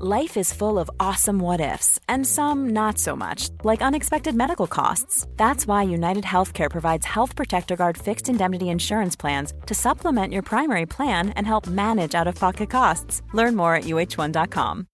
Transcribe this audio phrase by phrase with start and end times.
[0.00, 4.68] Life is full of awesome what ifs, and some not so much, like unexpected medical
[4.68, 5.26] costs.
[5.36, 10.42] That's why United Healthcare provides Health Protector Guard fixed indemnity insurance plans to supplement your
[10.42, 13.22] primary plan and help manage out of pocket costs.
[13.32, 14.86] Learn more at uh1.com.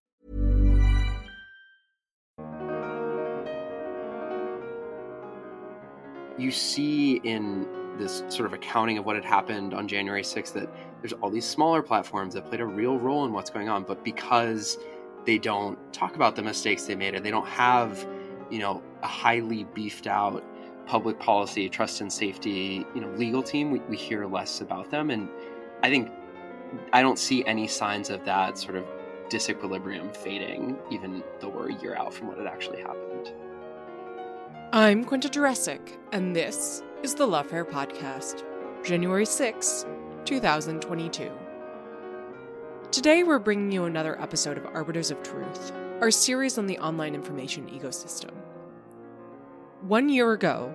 [6.39, 7.67] You see in
[7.99, 10.69] this sort of accounting of what had happened on January 6th that
[11.01, 14.03] there's all these smaller platforms that played a real role in what's going on, but
[14.03, 14.79] because
[15.27, 18.07] they don't talk about the mistakes they made or they don't have
[18.51, 20.45] you know a highly beefed out
[20.87, 23.71] public policy trust and safety you know legal team.
[23.71, 25.29] We, we hear less about them and
[25.83, 26.11] i think
[26.93, 28.85] i don't see any signs of that sort of
[29.29, 33.33] disequilibrium fading even though we're a year out from what had actually happened.
[34.73, 38.45] I'm quinta jurecic and this is the lawfare podcast
[38.85, 39.87] january 6
[40.25, 41.44] 2022
[42.91, 47.15] Today, we're bringing you another episode of Arbiters of Truth, our series on the online
[47.15, 48.31] information ecosystem.
[49.83, 50.75] One year ago,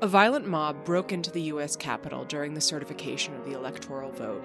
[0.00, 4.42] a violent mob broke into the US Capitol during the certification of the electoral vote,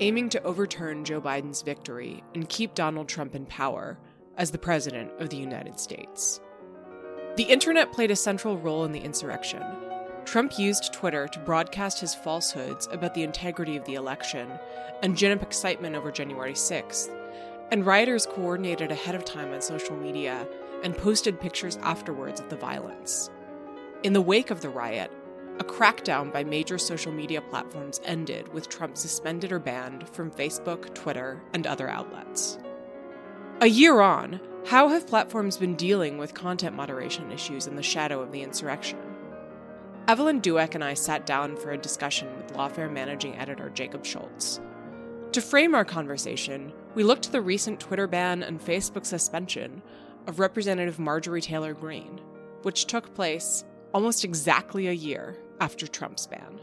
[0.00, 3.98] aiming to overturn Joe Biden's victory and keep Donald Trump in power
[4.36, 6.40] as the President of the United States.
[7.36, 9.62] The internet played a central role in the insurrection,
[10.24, 14.50] Trump used Twitter to broadcast his falsehoods about the integrity of the election
[15.02, 17.10] and gin up excitement over January 6th,
[17.70, 20.46] and rioters coordinated ahead of time on social media
[20.84, 23.30] and posted pictures afterwards of the violence.
[24.02, 25.10] In the wake of the riot,
[25.58, 30.94] a crackdown by major social media platforms ended with Trump suspended or banned from Facebook,
[30.94, 32.58] Twitter, and other outlets.
[33.60, 38.20] A year on, how have platforms been dealing with content moderation issues in the shadow
[38.20, 38.98] of the insurrection?
[40.08, 44.60] Evelyn Douek and I sat down for a discussion with Lawfare managing editor Jacob Schulz.
[45.30, 49.80] To frame our conversation, we looked to the recent Twitter ban and Facebook suspension
[50.26, 52.20] of Representative Marjorie Taylor Greene,
[52.62, 53.64] which took place
[53.94, 56.60] almost exactly a year after Trump's ban.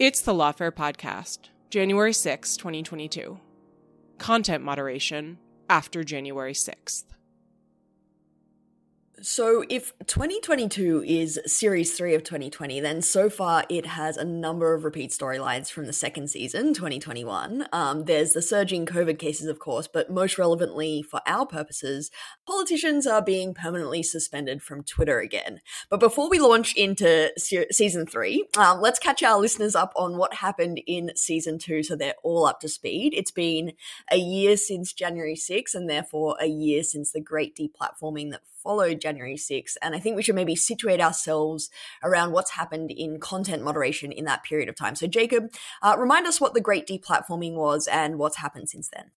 [0.00, 3.38] It's the Lawfare Podcast, January 6, 2022.
[4.18, 5.38] Content moderation
[5.70, 7.04] after January 6th.
[9.24, 14.74] So, if 2022 is series three of 2020, then so far it has a number
[14.74, 17.68] of repeat storylines from the second season, 2021.
[17.72, 22.10] Um, there's the surging COVID cases, of course, but most relevantly for our purposes,
[22.48, 25.60] politicians are being permanently suspended from Twitter again.
[25.88, 30.16] But before we launch into se- season three, um, let's catch our listeners up on
[30.16, 33.14] what happened in season two so they're all up to speed.
[33.14, 33.74] It's been
[34.10, 39.00] a year since January 6th, and therefore a year since the great deplatforming that followed
[39.00, 39.76] January 6th.
[39.82, 41.70] And I think we should maybe situate ourselves
[42.02, 44.94] around what's happened in content moderation in that period of time.
[44.94, 45.52] So, Jacob,
[45.82, 49.10] uh, remind us what the great deplatforming was and what's happened since then.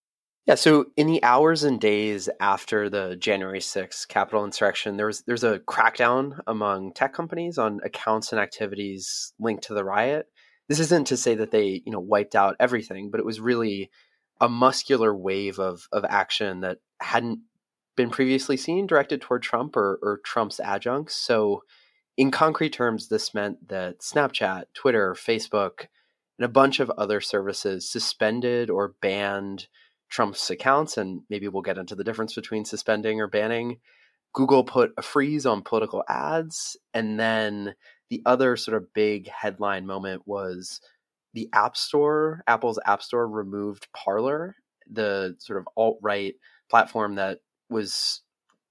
[0.45, 5.23] Yeah, so in the hours and days after the January 6th Capitol insurrection, there was
[5.25, 10.27] there's a crackdown among tech companies on accounts and activities linked to the riot.
[10.69, 13.89] This isn't to say that they, you know, wiped out everything, but it was really
[14.39, 17.39] a muscular wave of of action that hadn't
[17.95, 21.15] been previously seen directed toward Trump or, or Trump's adjuncts.
[21.15, 21.63] So,
[22.17, 25.87] in concrete terms, this meant that Snapchat, Twitter, Facebook,
[26.37, 29.67] and a bunch of other services suspended or banned
[30.09, 30.97] Trump's accounts.
[30.97, 33.79] And maybe we'll get into the difference between suspending or banning.
[34.33, 36.77] Google put a freeze on political ads.
[36.93, 37.75] And then
[38.09, 40.81] the other sort of big headline moment was
[41.33, 44.55] the App Store, Apple's App Store removed Parler,
[44.89, 46.35] the sort of alt right
[46.69, 47.39] platform that
[47.75, 48.21] was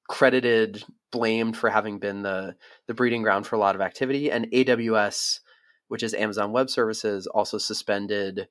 [0.09, 2.57] credited, blamed for having been the
[2.89, 5.41] the breeding ground for a lot of activity, and AWS,
[5.89, 8.49] which is Amazon Web Services, also suspended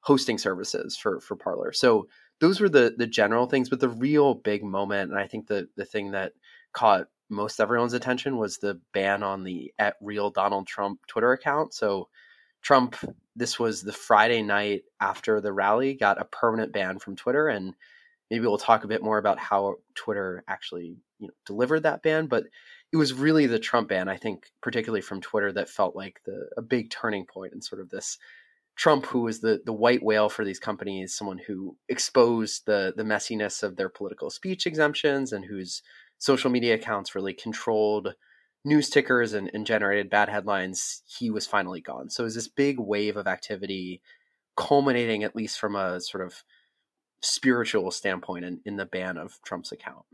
[0.00, 1.72] hosting services for for Parler.
[1.72, 2.06] So
[2.40, 5.68] those were the the general things, but the real big moment, and I think the
[5.76, 6.32] the thing that
[6.72, 11.74] caught most everyone's attention was the ban on the at real Donald Trump Twitter account.
[11.74, 12.08] So
[12.62, 12.96] Trump,
[13.34, 17.74] this was the Friday night after the rally, got a permanent ban from Twitter, and
[18.30, 22.26] maybe we'll talk a bit more about how Twitter actually you know delivered that ban,
[22.26, 22.44] but
[22.92, 26.48] it was really the Trump ban, I think, particularly from Twitter, that felt like the
[26.56, 28.18] a big turning point in sort of this
[28.76, 33.04] Trump, who was the the white whale for these companies, someone who exposed the the
[33.04, 35.82] messiness of their political speech exemptions and whose
[36.18, 38.14] social media accounts really controlled
[38.64, 42.10] news tickers and, and generated bad headlines, he was finally gone.
[42.10, 44.02] So it was this big wave of activity
[44.56, 46.42] culminating at least from a sort of
[47.22, 50.04] spiritual standpoint in, in the ban of Trump's account.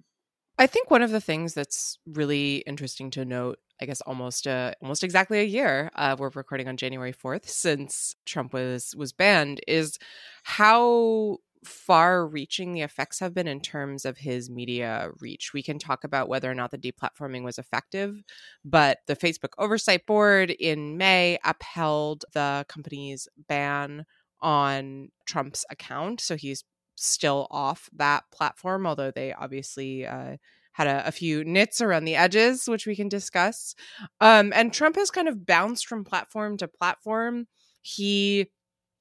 [0.58, 4.72] I think one of the things that's really interesting to note, I guess almost uh,
[4.80, 9.60] almost exactly a year, uh, we're recording on January fourth since Trump was was banned,
[9.66, 9.98] is
[10.44, 15.52] how far reaching the effects have been in terms of his media reach.
[15.54, 18.22] We can talk about whether or not the deplatforming was effective,
[18.64, 24.04] but the Facebook Oversight Board in May upheld the company's ban
[24.40, 26.20] on Trump's account.
[26.20, 26.64] So he's
[27.02, 30.36] still off that platform, although they obviously uh,
[30.72, 33.74] had a, a, few nits around the edges, which we can discuss.
[34.20, 37.46] Um, and Trump has kind of bounced from platform to platform.
[37.82, 38.46] He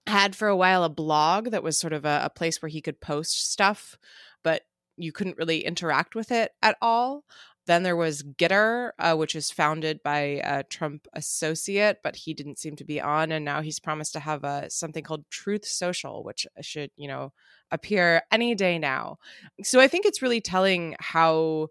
[0.07, 2.81] had for a while a blog that was sort of a, a place where he
[2.81, 3.97] could post stuff,
[4.43, 4.63] but
[4.97, 7.23] you couldn't really interact with it at all.
[7.67, 12.57] Then there was Gettr, uh, which is founded by a Trump associate, but he didn't
[12.57, 13.31] seem to be on.
[13.31, 17.33] And now he's promised to have a, something called Truth Social, which should, you know,
[17.71, 19.17] appear any day now.
[19.63, 21.69] So I think it's really telling how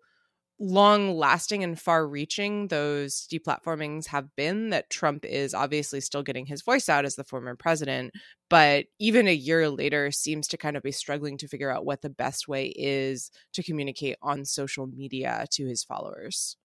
[0.62, 6.44] long lasting and far reaching those deplatformings have been that Trump is obviously still getting
[6.44, 8.12] his voice out as the former president,
[8.50, 12.02] but even a year later seems to kind of be struggling to figure out what
[12.02, 16.56] the best way is to communicate on social media to his followers.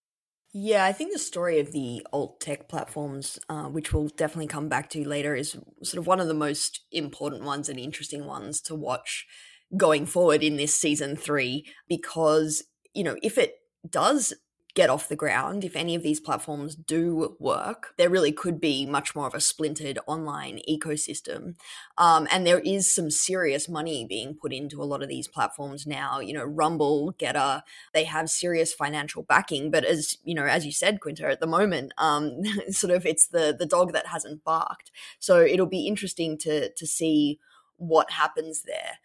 [0.58, 4.70] Yeah, I think the story of the alt tech platforms, uh, which we'll definitely come
[4.70, 8.62] back to later, is sort of one of the most important ones and interesting ones
[8.62, 9.26] to watch
[9.76, 12.64] going forward in this season three because,
[12.94, 13.56] you know, if it
[13.90, 14.34] does
[14.76, 18.86] get off the ground, if any of these platforms do work, there really could be
[18.86, 21.56] much more of a splintered online ecosystem.
[21.98, 25.88] Um, and there is some serious money being put into a lot of these platforms
[25.88, 26.20] now.
[26.20, 27.62] You know, Rumble, Gettr,
[27.94, 29.72] they have serious financial backing.
[29.72, 33.28] But as you know, as you said, Quinta, at the moment, um, sort of it's
[33.28, 34.92] the the dog that hasn't barked.
[35.20, 37.40] So it'll be interesting to to see
[37.78, 39.00] what happens there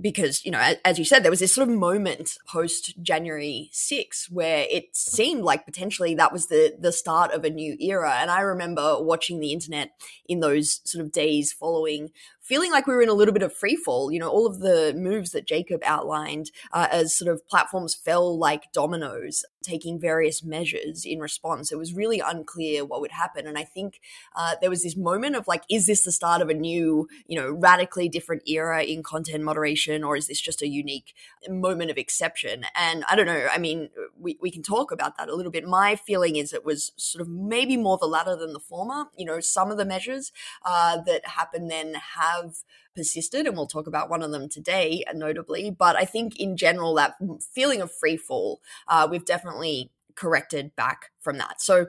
[0.00, 4.30] because you know as you said there was this sort of moment post january 6
[4.30, 8.16] where it seemed like potentially that was the the start of a new era.
[8.20, 9.90] And i remember watching the internet
[10.26, 12.10] in those sort of days following
[12.50, 14.10] feeling like we were in a little bit of free fall.
[14.10, 18.36] You know, all of the moves that Jacob outlined uh, as sort of platforms fell
[18.36, 21.70] like dominoes, taking various measures in response.
[21.70, 23.46] It was really unclear what would happen.
[23.46, 24.00] And I think
[24.34, 27.38] uh, there was this moment of like, is this the start of a new, you
[27.38, 31.14] know, radically different era in content moderation, or is this just a unique
[31.48, 32.64] moment of exception?
[32.74, 33.46] And I don't know.
[33.52, 35.64] I mean, we, we can talk about that a little bit.
[35.64, 39.04] My feeling is it was sort of maybe more the latter than the former.
[39.16, 40.32] You know, some of the measures
[40.64, 42.56] uh, that happened then have have
[42.94, 45.70] persisted, and we'll talk about one of them today, notably.
[45.70, 47.14] But I think in general, that
[47.54, 51.60] feeling of free fall, uh, we've definitely corrected back from that.
[51.60, 51.86] So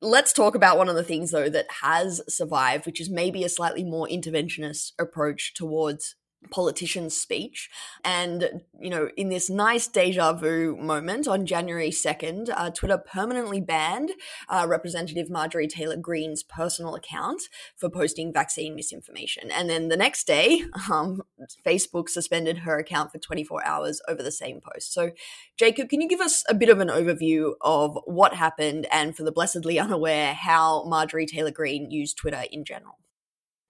[0.00, 3.48] let's talk about one of the things though that has survived which is maybe a
[3.48, 6.16] slightly more interventionist approach towards
[6.50, 7.70] politician's speech.
[8.04, 13.60] And, you know, in this nice deja vu moment on January 2nd, uh, Twitter permanently
[13.60, 14.12] banned
[14.48, 17.42] uh, Representative Marjorie Taylor Greene's personal account
[17.76, 19.50] for posting vaccine misinformation.
[19.50, 21.22] And then the next day, um,
[21.66, 24.92] Facebook suspended her account for 24 hours over the same post.
[24.92, 25.12] So,
[25.58, 29.22] Jacob, can you give us a bit of an overview of what happened and, for
[29.22, 32.98] the blessedly unaware, how Marjorie Taylor Greene used Twitter in general?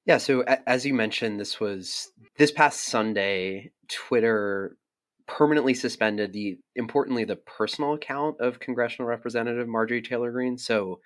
[0.05, 3.71] Yeah, so as you mentioned, this was this past Sunday.
[3.89, 4.77] Twitter
[5.29, 10.59] permanently suspended the importantly the personal account of congressional representative Marjorie Taylor Greene.
[10.59, 11.01] So,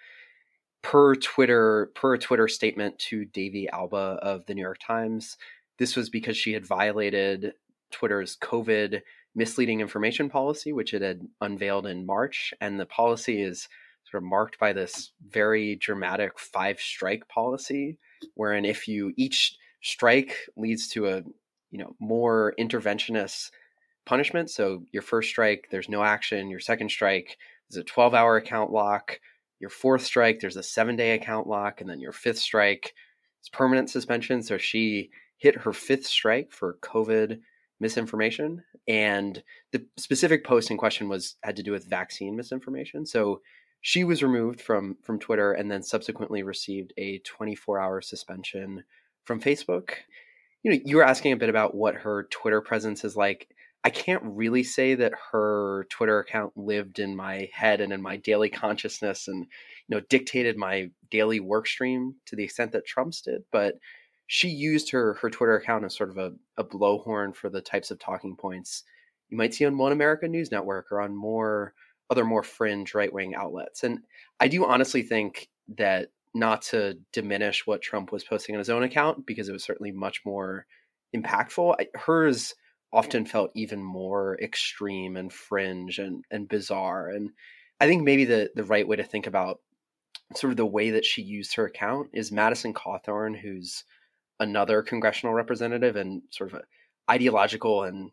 [0.83, 5.37] per Twitter per Twitter statement to Davey Alba of the New York Times,
[5.79, 7.53] this was because she had violated
[7.91, 9.03] Twitter's COVID
[9.35, 13.69] misleading information policy, which it had unveiled in March, and the policy is
[14.11, 17.99] sort of marked by this very dramatic five strike policy
[18.35, 21.23] wherein if you each strike leads to a
[21.71, 23.50] you know more interventionist
[24.04, 24.50] punishment.
[24.50, 26.50] So your first strike there's no action.
[26.50, 27.37] Your second strike
[27.71, 29.21] is a 12 hour account lock.
[29.61, 31.80] Your fourth strike there's a seven day account lock.
[31.80, 32.95] And then your fifth strike
[33.42, 34.42] is permanent suspension.
[34.42, 37.40] So she hit her fifth strike for covid
[37.78, 38.62] misinformation.
[38.88, 39.42] And
[39.73, 43.04] the specific post in question was had to do with vaccine misinformation.
[43.04, 43.40] So
[43.87, 48.83] she was removed from from Twitter and then subsequently received a 24 hour suspension
[49.23, 49.90] from Facebook.
[50.64, 53.49] You know, you were asking a bit about what her Twitter presence is like.
[53.85, 58.16] I can't really say that her Twitter account lived in my head and in my
[58.16, 63.21] daily consciousness and you know dictated my daily work stream to the extent that Trump's
[63.21, 63.76] did, but
[64.26, 67.93] she used her her Twitter account as sort of a, a blowhorn for the types
[67.93, 68.83] of talking points
[69.28, 71.75] you might see on One America News Network or on more
[72.11, 73.83] other more fringe right wing outlets.
[73.85, 74.01] And
[74.41, 78.83] I do honestly think that not to diminish what Trump was posting on his own
[78.83, 80.67] account because it was certainly much more
[81.15, 81.77] impactful.
[81.95, 82.55] Hers
[82.93, 87.11] often felt even more extreme and fringe and and bizarre.
[87.11, 87.31] And
[87.81, 89.61] I think maybe the the right way to think about
[90.35, 93.85] sort of the way that she used her account is Madison Cawthorn, who's
[94.41, 98.11] another congressional representative and sort of a ideological and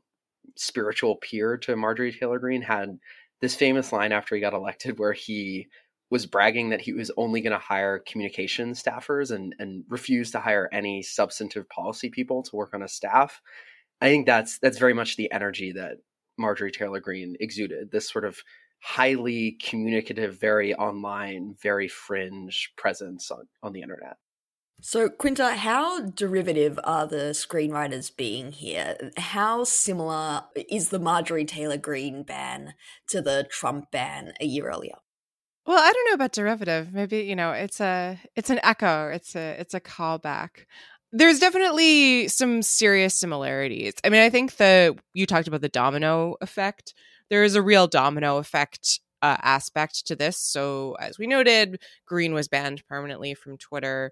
[0.56, 3.00] spiritual peer to Marjorie Taylor Greene, had
[3.44, 5.68] this famous line after he got elected where he
[6.10, 10.40] was bragging that he was only going to hire communication staffers and and refuse to
[10.40, 13.42] hire any substantive policy people to work on a staff.
[14.00, 15.98] I think that's that's very much the energy that
[16.38, 17.92] Marjorie Taylor Greene exuded.
[17.92, 18.42] This sort of
[18.80, 24.16] highly communicative, very online, very fringe presence on, on the internet.
[24.82, 29.12] So, Quinta, how derivative are the screenwriters being here?
[29.18, 32.74] How similar is the Marjorie Taylor Greene ban
[33.08, 34.96] to the Trump ban a year earlier?
[35.65, 36.94] Well, I don't know about derivative.
[36.94, 39.08] Maybe you know, it's a it's an echo.
[39.10, 40.65] It's a it's a callback.
[41.13, 43.94] There's definitely some serious similarities.
[44.03, 46.94] I mean, I think the you talked about the domino effect.
[47.30, 50.38] There is a real domino effect uh, aspect to this.
[50.38, 54.12] So, as we noted, Greene was banned permanently from Twitter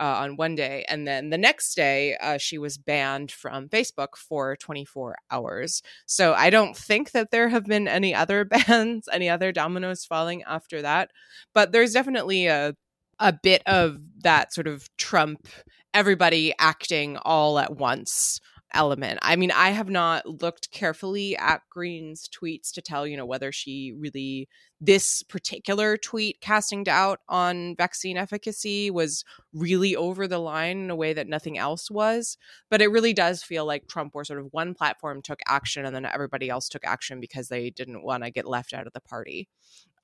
[0.00, 0.84] uh, on one day.
[0.88, 5.82] And then the next day, uh, she was banned from Facebook for 24 hours.
[6.06, 10.42] So I don't think that there have been any other bans, any other dominoes falling
[10.44, 11.10] after that.
[11.54, 12.74] But there's definitely a,
[13.18, 15.48] a bit of that sort of Trump,
[15.92, 18.40] everybody acting all at once
[18.74, 19.18] element.
[19.22, 23.52] I mean, I have not looked carefully at Greene's tweets to tell, you know, whether
[23.52, 24.48] she really
[24.80, 30.96] this particular tweet casting doubt on vaccine efficacy was really over the line in a
[30.96, 32.36] way that nothing else was.
[32.70, 35.94] But it really does feel like Trump or sort of one platform took action and
[35.94, 39.00] then everybody else took action because they didn't want to get left out of the
[39.00, 39.48] party.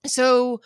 [0.07, 0.61] So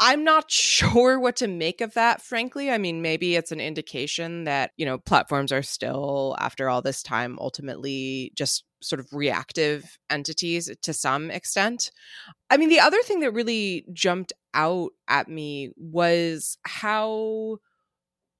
[0.00, 2.70] I'm not sure what to make of that, frankly.
[2.70, 7.02] I mean, maybe it's an indication that, you know, platforms are still, after all this
[7.02, 11.90] time, ultimately just sort of reactive entities to some extent.
[12.48, 17.58] I mean, the other thing that really jumped out at me was how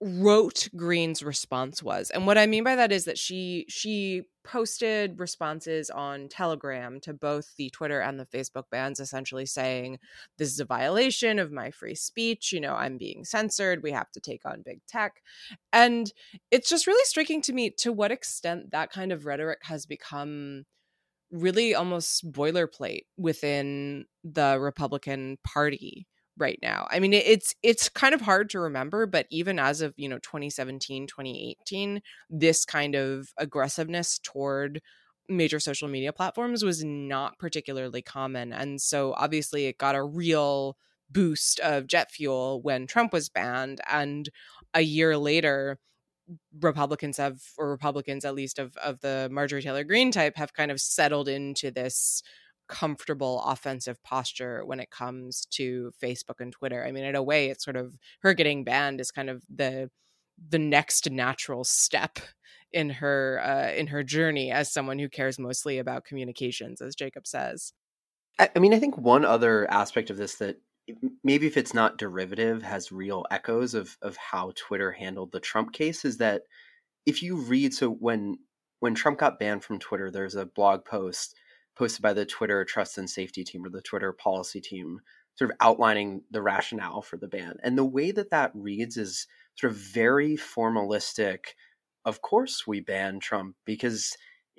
[0.01, 2.11] rote greene's response was.
[2.11, 7.13] And what I mean by that is that she she posted responses on Telegram to
[7.13, 9.99] both the Twitter and the Facebook bans essentially saying
[10.39, 14.11] this is a violation of my free speech, you know, I'm being censored, we have
[14.13, 15.21] to take on big tech.
[15.73, 16.11] And
[16.51, 20.65] it's just really striking to me to what extent that kind of rhetoric has become
[21.31, 26.07] really almost boilerplate within the Republican Party
[26.41, 26.87] right now.
[26.91, 30.19] I mean, it's it's kind of hard to remember, but even as of, you know,
[30.19, 34.81] 2017, 2018, this kind of aggressiveness toward
[35.29, 38.53] major social media platforms was not particularly common.
[38.53, 40.77] And so obviously it got a real
[41.11, 44.29] boost of jet fuel when Trump was banned and
[44.75, 45.79] a year later
[46.61, 50.71] Republicans have, or Republicans at least of of the Marjorie Taylor Greene type, have kind
[50.71, 52.23] of settled into this
[52.71, 56.85] comfortable offensive posture when it comes to Facebook and Twitter.
[56.87, 59.91] I mean, in a way, it's sort of her getting banned is kind of the
[60.49, 62.19] the next natural step
[62.73, 67.27] in her uh, in her journey as someone who cares mostly about communications, as Jacob
[67.27, 67.73] says.
[68.39, 70.57] I, mean, I think one other aspect of this that
[71.23, 75.73] maybe if it's not derivative has real echoes of of how Twitter handled the Trump
[75.73, 76.43] case is that
[77.05, 78.39] if you read so when
[78.79, 81.35] when Trump got banned from Twitter, there's a blog post
[81.81, 85.01] posted by the Twitter trust and safety team or the Twitter policy team,
[85.37, 87.57] sort of outlining the rationale for the ban.
[87.63, 91.55] And the way that that reads is sort of very formalistic.
[92.05, 94.15] Of course, we ban Trump because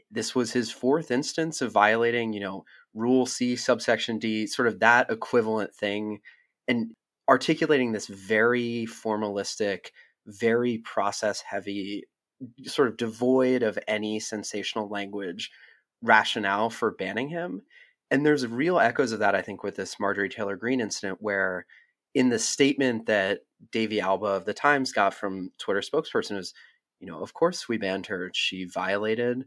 [0.09, 4.79] this was his fourth instance of violating, you know, Rule C, subsection D, sort of
[4.79, 6.21] that equivalent thing,
[6.67, 6.95] and
[7.29, 9.91] articulating this very formalistic,
[10.25, 12.05] very process heavy,
[12.65, 15.51] sort of devoid of any sensational language
[16.01, 17.61] rationale for banning him.
[18.09, 21.65] And there's real echoes of that, I think, with this Marjorie Taylor Greene incident, where
[22.13, 23.41] in the statement that
[23.71, 26.53] Davey Alba of the Times got from Twitter spokesperson is,
[26.99, 28.29] you know, of course we banned her.
[28.33, 29.45] She violated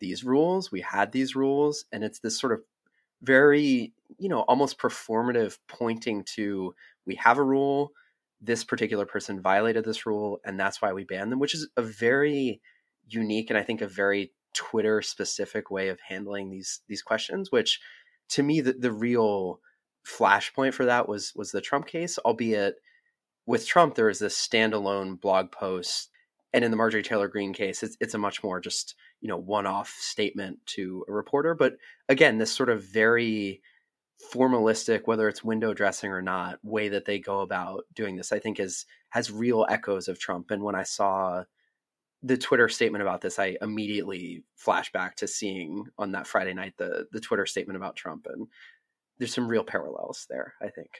[0.00, 0.72] these rules.
[0.72, 1.84] We had these rules.
[1.92, 2.60] And it's this sort of
[3.22, 6.74] very, you know, almost performative pointing to
[7.06, 7.92] we have a rule.
[8.40, 11.82] This particular person violated this rule, and that's why we banned them, which is a
[11.82, 12.60] very
[13.08, 17.80] unique and I think a very Twitter specific way of handling these these questions, which
[18.30, 19.60] to me the, the real
[20.06, 22.76] flashpoint for that was was the Trump case, albeit
[23.46, 26.10] with Trump there was this standalone blog post
[26.56, 29.36] and in the Marjorie Taylor Greene case, it's it's a much more just you know
[29.36, 31.54] one off statement to a reporter.
[31.54, 31.74] But
[32.08, 33.60] again, this sort of very
[34.32, 38.38] formalistic, whether it's window dressing or not, way that they go about doing this, I
[38.38, 40.50] think is has real echoes of Trump.
[40.50, 41.44] And when I saw
[42.22, 46.74] the Twitter statement about this, I immediately flashed back to seeing on that Friday night
[46.76, 48.48] the the Twitter statement about Trump, and
[49.18, 50.54] there's some real parallels there.
[50.60, 50.90] I think.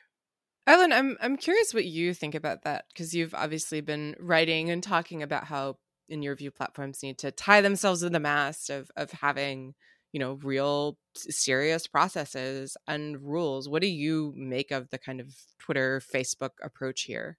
[0.66, 4.82] Evelyn, I'm I'm curious what you think about that because you've obviously been writing and
[4.82, 5.76] talking about how,
[6.08, 9.74] in your view, platforms need to tie themselves to the mast of of having
[10.12, 13.68] you know real serious processes and rules.
[13.68, 17.38] What do you make of the kind of Twitter, Facebook approach here?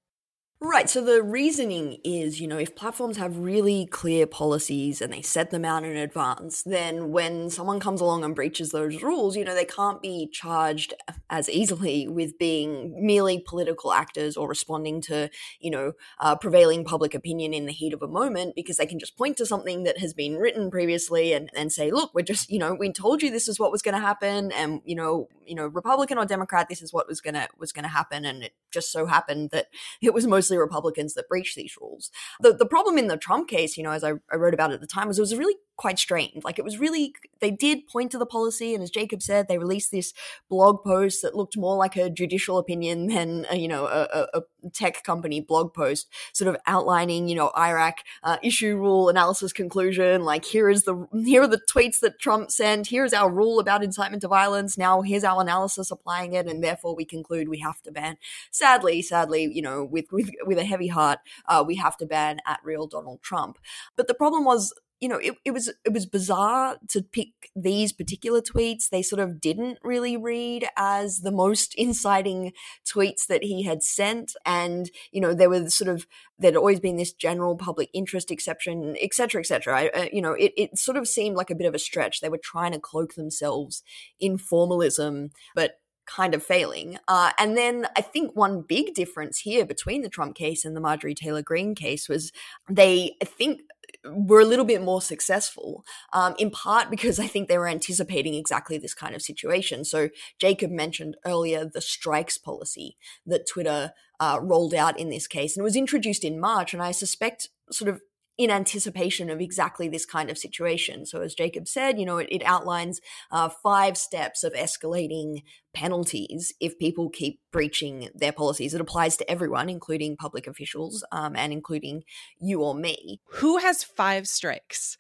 [0.60, 0.90] Right.
[0.90, 5.52] So the reasoning is, you know, if platforms have really clear policies and they set
[5.52, 9.54] them out in advance, then when someone comes along and breaches those rules, you know,
[9.54, 10.96] they can't be charged
[11.30, 17.14] as easily with being merely political actors or responding to, you know, uh, prevailing public
[17.14, 20.00] opinion in the heat of a moment because they can just point to something that
[20.00, 23.30] has been written previously and, and say, look, we're just, you know, we told you
[23.30, 24.52] this is what was going to happen.
[24.54, 27.72] And, you know, you know, Republican or Democrat, this is what was going to, was
[27.72, 28.26] going to happen.
[28.26, 29.68] And it just so happened that
[30.02, 32.12] it was most mostly Republicans that breached these rules.
[32.40, 34.82] The the problem in the Trump case, you know, as I, I wrote about at
[34.82, 36.44] the time, was it was a really quite strained.
[36.44, 39.58] Like it was really, they did point to the policy, and as Jacob said, they
[39.58, 40.14] released this
[40.50, 44.42] blog post that looked more like a judicial opinion than a, you know a, a,
[44.74, 50.24] tech company blog post, sort of outlining you know IRAC uh, issue rule analysis conclusion.
[50.24, 52.88] Like here is the here are the tweets that Trump sent.
[52.88, 54.78] Here is our rule about incitement to violence.
[54.78, 58.18] Now here's our analysis applying it, and therefore we conclude we have to ban.
[58.52, 62.40] Sadly, sadly, you know, with with with a heavy heart, uh, we have to ban
[62.48, 63.60] at real Donald Trump.
[63.96, 67.94] But the problem was you know, it, it was it was bizarre to pick these
[67.94, 68.90] particular tweets.
[68.90, 72.54] They sort of didn't really read as the most inciting
[72.86, 76.08] tweets that he had sent, and you know, there was sort of
[76.40, 79.90] there'd always been this general public interest exception, et cetera, et cetera.
[79.94, 82.22] Uh, you know, it it sort of seemed like a bit of a stretch.
[82.22, 83.84] They were trying to cloak themselves
[84.20, 86.98] in formalism, but kind of failing.
[87.08, 90.80] Uh, and then I think one big difference here between the Trump case and the
[90.82, 92.32] Marjorie Taylor Greene case was
[92.70, 93.62] they, I think,
[94.06, 98.34] were a little bit more successful, um, in part because I think they were anticipating
[98.34, 99.86] exactly this kind of situation.
[99.86, 105.56] So, Jacob mentioned earlier the strikes policy that Twitter uh, rolled out in this case,
[105.56, 106.74] and it was introduced in March.
[106.74, 108.02] And I suspect, sort of
[108.38, 111.06] in anticipation of exactly this kind of situation.
[111.06, 116.54] So, as Jacob said, you know, it, it outlines uh, five steps of escalating penalties
[116.60, 118.74] if people keep breaching their policies.
[118.74, 122.04] It applies to everyone, including public officials um, and including
[122.40, 123.22] you or me.
[123.34, 124.98] Who has five strikes?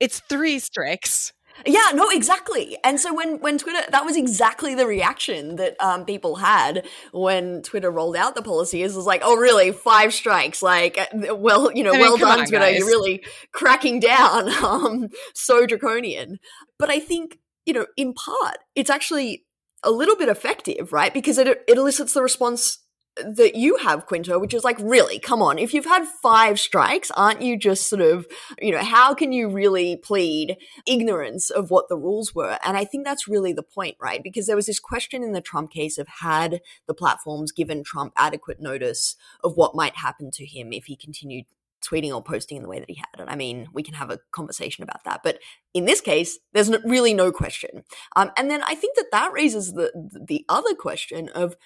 [0.00, 1.32] It's three strikes.
[1.66, 2.76] Yeah, no, exactly.
[2.84, 7.62] And so when when Twitter, that was exactly the reaction that um, people had when
[7.62, 8.82] Twitter rolled out the policy.
[8.82, 9.72] Is was like, oh, really?
[9.72, 10.62] Five strikes?
[10.62, 12.64] Like, uh, well, you know, I mean, well done, on, Twitter.
[12.64, 12.78] Guys.
[12.78, 14.50] You're really cracking down.
[14.62, 16.38] Um, so draconian.
[16.78, 19.44] But I think you know, in part, it's actually
[19.82, 21.12] a little bit effective, right?
[21.12, 22.78] Because it it elicits the response
[23.16, 25.58] that you have, Quinta, which is like, really, come on.
[25.58, 28.26] If you've had five strikes, aren't you just sort of,
[28.60, 32.58] you know, how can you really plead ignorance of what the rules were?
[32.64, 34.22] And I think that's really the point, right?
[34.22, 38.12] Because there was this question in the Trump case of had the platforms given Trump
[38.16, 41.44] adequate notice of what might happen to him if he continued
[41.82, 43.20] tweeting or posting in the way that he had.
[43.20, 45.22] And I mean, we can have a conversation about that.
[45.22, 45.38] But
[45.74, 47.82] in this case, there's really no question.
[48.16, 49.90] Um, and then I think that that raises the
[50.26, 51.56] the other question of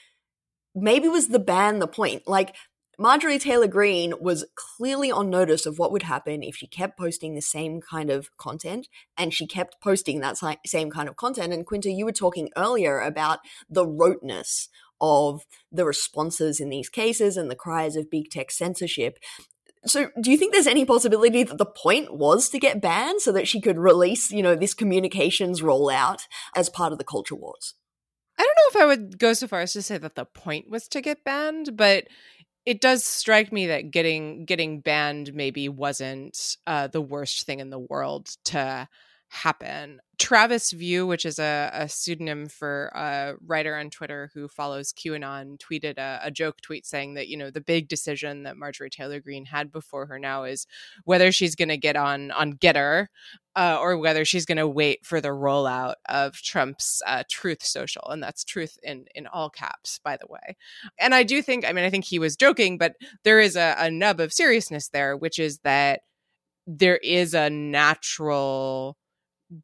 [0.76, 2.28] maybe was the ban the point?
[2.28, 2.54] Like
[2.98, 7.34] Marjorie Taylor Greene was clearly on notice of what would happen if she kept posting
[7.34, 11.52] the same kind of content and she kept posting that same kind of content.
[11.52, 17.36] And Quinta, you were talking earlier about the roteness of the responses in these cases
[17.36, 19.18] and the cries of big tech censorship.
[19.84, 23.30] So, do you think there's any possibility that the point was to get banned so
[23.32, 26.22] that she could release, you know, this communications rollout
[26.56, 27.74] as part of the culture wars?
[28.38, 30.68] I don't know if I would go so far as to say that the point
[30.70, 32.06] was to get banned, but
[32.66, 37.70] it does strike me that getting getting banned maybe wasn't uh, the worst thing in
[37.70, 38.88] the world to
[39.28, 40.00] happen.
[40.18, 45.58] Travis View, which is a, a pseudonym for a writer on Twitter who follows QAnon,
[45.58, 49.20] tweeted a, a, joke tweet saying that, you know, the big decision that Marjorie Taylor
[49.20, 50.66] Greene had before her now is
[51.04, 53.08] whether she's going to get on on GETTR
[53.56, 58.08] uh, or whether she's going to wait for the rollout of Trump's uh, Truth Social,
[58.08, 60.56] and that's truth in in all caps, by the way.
[60.98, 63.74] And I do think, I mean, I think he was joking, but there is a,
[63.78, 66.00] a nub of seriousness there, which is that
[66.66, 68.96] there is a natural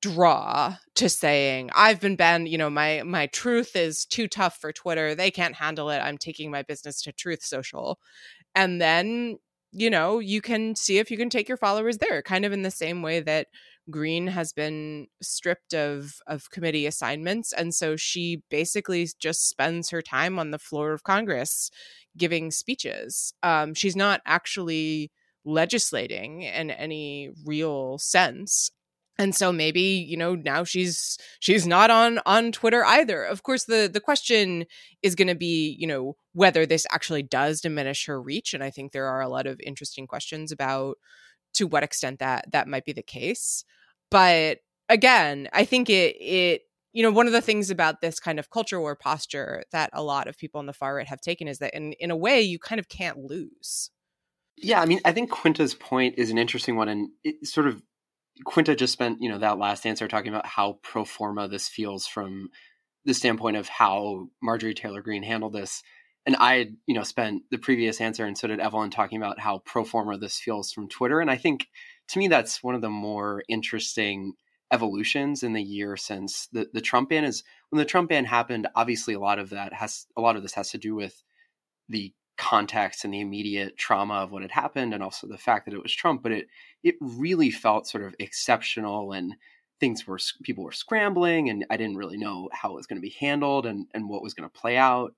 [0.01, 4.73] draw to saying i've been banned you know my my truth is too tough for
[4.73, 5.15] twitter.
[5.15, 5.99] They can't handle it.
[5.99, 7.99] I'm taking my business to truth social.
[8.55, 9.39] And then
[9.73, 12.63] you know, you can see if you can take your followers there, kind of in
[12.63, 13.49] the same way that
[13.91, 17.53] greene has been stripped of of committee assignments.
[17.53, 21.71] And so she basically just spends her time on the floor of Congress
[22.17, 23.33] giving speeches.
[23.43, 25.11] Um, she's not actually
[25.45, 28.71] legislating in any real sense
[29.19, 33.25] and so maybe you know now she's she's not on on twitter either.
[33.25, 34.67] Of course the the question
[35.03, 38.71] is going to be you know whether this actually does diminish her reach and i
[38.71, 40.97] think there are a lot of interesting questions about
[41.55, 43.65] to what extent that that might be the case.
[44.11, 48.39] But again i think it it you know one of the things about this kind
[48.39, 51.49] of culture war posture that a lot of people on the far right have taken
[51.49, 53.91] is that in in a way you kind of can't lose.
[54.57, 57.83] Yeah i mean i think quinta's point is an interesting one and it sort of
[58.45, 62.07] quinta just spent you know that last answer talking about how pro forma this feels
[62.07, 62.49] from
[63.05, 65.83] the standpoint of how marjorie taylor greene handled this
[66.25, 69.59] and I, you know, spent the previous answer, and so did Evelyn, talking about how
[69.59, 71.21] pro forma this feels from Twitter.
[71.21, 71.67] And I think,
[72.09, 74.35] to me, that's one of the more interesting
[74.73, 78.69] evolutions in the year since the the Trump ban is when the Trump ban happened.
[78.75, 81.23] Obviously, a lot of that has a lot of this has to do with
[81.89, 85.75] the context and the immediate trauma of what had happened, and also the fact that
[85.75, 86.23] it was Trump.
[86.23, 86.49] But it
[86.83, 89.35] it really felt sort of exceptional and
[89.81, 93.07] things were people were scrambling and I didn't really know how it was going to
[93.07, 95.15] be handled and and what was going to play out.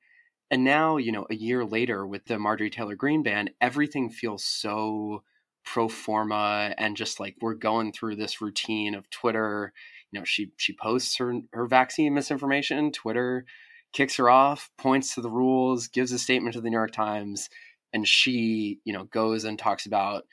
[0.50, 4.44] And now, you know, a year later with the Marjorie Taylor Greene ban, everything feels
[4.44, 5.22] so
[5.64, 9.72] pro forma and just like we're going through this routine of Twitter.
[10.10, 13.46] You know, she she posts her her vaccine misinformation, Twitter
[13.94, 17.48] kicks her off, points to the rules, gives a statement to the New York Times,
[17.94, 20.24] and she, you know, goes and talks about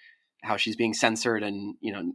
[0.43, 2.11] how she's being censored and, you know,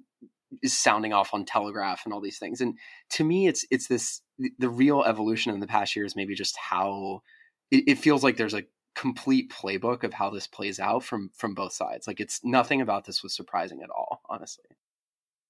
[0.62, 2.60] is sounding off on Telegram and all these things.
[2.60, 2.76] And
[3.10, 4.20] to me, it's it's this
[4.58, 7.22] the real evolution in the past years, maybe just how
[7.70, 11.54] it, it feels like there's a complete playbook of how this plays out from from
[11.54, 12.06] both sides.
[12.06, 14.64] Like it's nothing about this was surprising at all, honestly.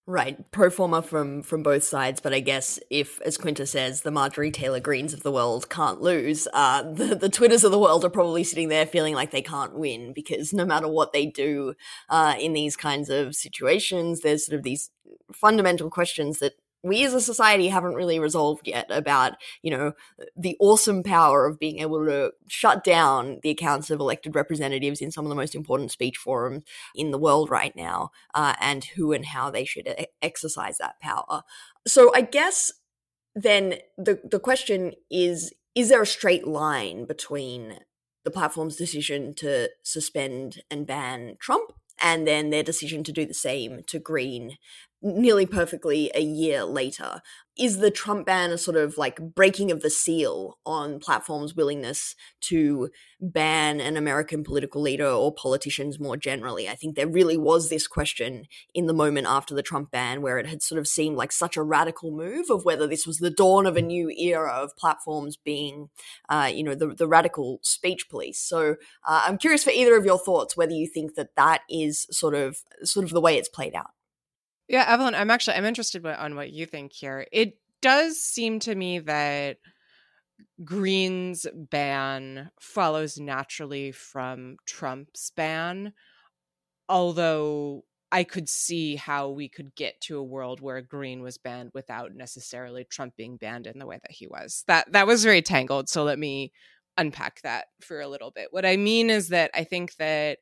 [0.09, 4.13] Right, pro forma from from both sides, but I guess if, as Quinta says, the
[4.13, 8.05] Marjorie Taylor Greenes of the world can't lose, uh, the the Twitters of the world
[8.05, 11.75] are probably sitting there feeling like they can't win because no matter what they do
[12.09, 14.91] uh, in these kinds of situations, there's sort of these
[15.35, 19.93] fundamental questions that we as a society haven't really resolved yet about, you know,
[20.37, 25.11] the awesome power of being able to shut down the accounts of elected representatives in
[25.11, 26.63] some of the most important speech forums
[26.95, 31.43] in the world right now, uh, and who and how they should exercise that power.
[31.87, 32.73] So I guess
[33.35, 37.79] then the the question is: Is there a straight line between
[38.25, 43.35] the platform's decision to suspend and ban Trump and then their decision to do the
[43.35, 44.59] same to Greene
[45.03, 47.21] nearly perfectly a year later.
[47.59, 52.15] Is the Trump ban a sort of like breaking of the seal on platforms' willingness
[52.43, 56.69] to ban an American political leader or politicians more generally?
[56.69, 60.39] I think there really was this question in the moment after the Trump ban where
[60.39, 63.31] it had sort of seemed like such a radical move of whether this was the
[63.31, 65.89] dawn of a new era of platforms being,
[66.29, 68.39] uh, you know, the, the radical speech police.
[68.39, 72.07] So uh, I'm curious for either of your thoughts whether you think that that is
[72.11, 73.96] sort of sort of the way it's played out.
[74.69, 77.27] Yeah, Evelyn, I'm actually I'm interested on what you think here.
[77.33, 79.59] It does seem to me that
[80.65, 85.93] Greene's ban follows naturally from Trump's ban,
[86.89, 91.71] although I could see how we could get to a world where Greene was banned
[91.75, 94.65] without necessarily Trump being banned in the way that he was.
[94.69, 96.53] That that was very tangled, so let me
[96.99, 98.49] unpack that for a little bit.
[98.51, 100.39] What I mean is that I think that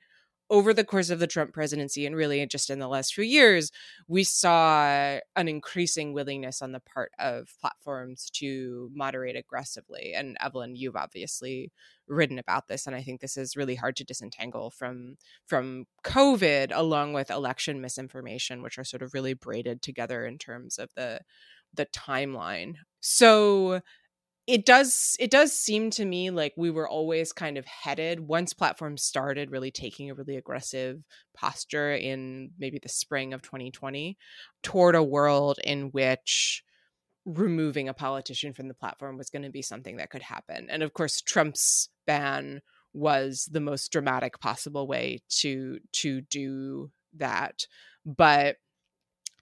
[0.51, 3.71] over the course of the Trump presidency and really just in the last few years,
[4.09, 10.13] we saw an increasing willingness on the part of platforms to moderate aggressively.
[10.15, 11.73] And Evelyn, you've obviously
[12.07, 16.71] written about this, and I think this is really hard to disentangle from from COVID,
[16.75, 21.21] along with election misinformation, which are sort of really braided together in terms of the
[21.73, 22.75] the timeline.
[23.01, 23.81] So
[24.47, 28.53] it does it does seem to me like we were always kind of headed once
[28.53, 31.03] platforms started really taking a really aggressive
[31.35, 34.19] posture in maybe the spring of 2020
[34.63, 36.63] toward a world in which
[37.25, 40.69] removing a politician from the platform was going to be something that could happen.
[40.71, 42.61] And of course trump's ban
[42.93, 47.67] was the most dramatic possible way to to do that.
[48.05, 48.57] But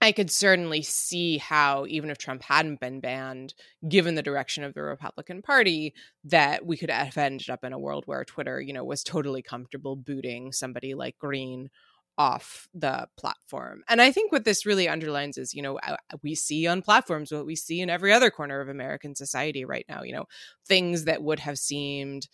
[0.03, 3.53] I could certainly see how, even if Trump hadn't been banned,
[3.87, 5.93] given the direction of the Republican Party,
[6.25, 9.41] that we could have ended up in a world where Twitter, you know, was totally
[9.41, 11.69] comfortable booting somebody like Greene
[12.17, 13.81] off the platform.
[13.87, 17.31] And I think what this really underlines is, you know, uh, we see on platforms
[17.31, 20.25] what we see in every other corner of American society right now, you know,
[20.67, 22.27] things that would have seemed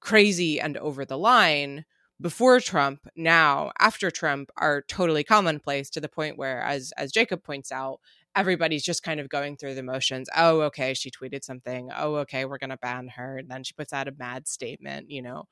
[0.00, 1.84] crazy and over the line
[2.20, 7.42] before Trump, now after Trump, are totally commonplace to the point where, as as Jacob
[7.42, 8.00] points out,
[8.34, 10.28] everybody's just kind of going through the motions.
[10.36, 11.90] Oh, okay, she tweeted something.
[11.96, 13.38] Oh, okay, we're gonna ban her.
[13.38, 15.44] And then she puts out a mad statement, you know.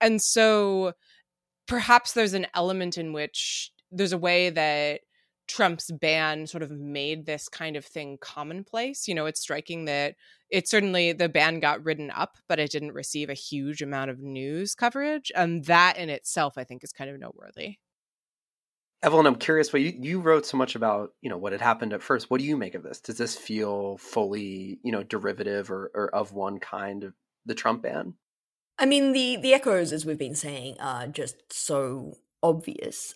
[0.00, 0.92] And so
[1.66, 5.02] perhaps there's an element in which there's a way that
[5.48, 9.08] Trump's ban sort of made this kind of thing commonplace.
[9.08, 10.14] You know, it's striking that
[10.50, 14.20] it certainly the ban got written up, but it didn't receive a huge amount of
[14.20, 15.30] news coverage.
[15.34, 17.76] And that in itself, I think, is kind of noteworthy.
[19.02, 19.72] Evelyn, I'm curious.
[19.72, 22.30] What you, you wrote so much about, you know, what had happened at first.
[22.30, 23.00] What do you make of this?
[23.00, 27.14] Does this feel fully, you know, derivative or, or of one kind of
[27.46, 28.14] the Trump ban?
[28.78, 33.14] I mean, the the echoes, as we've been saying, are just so obvious.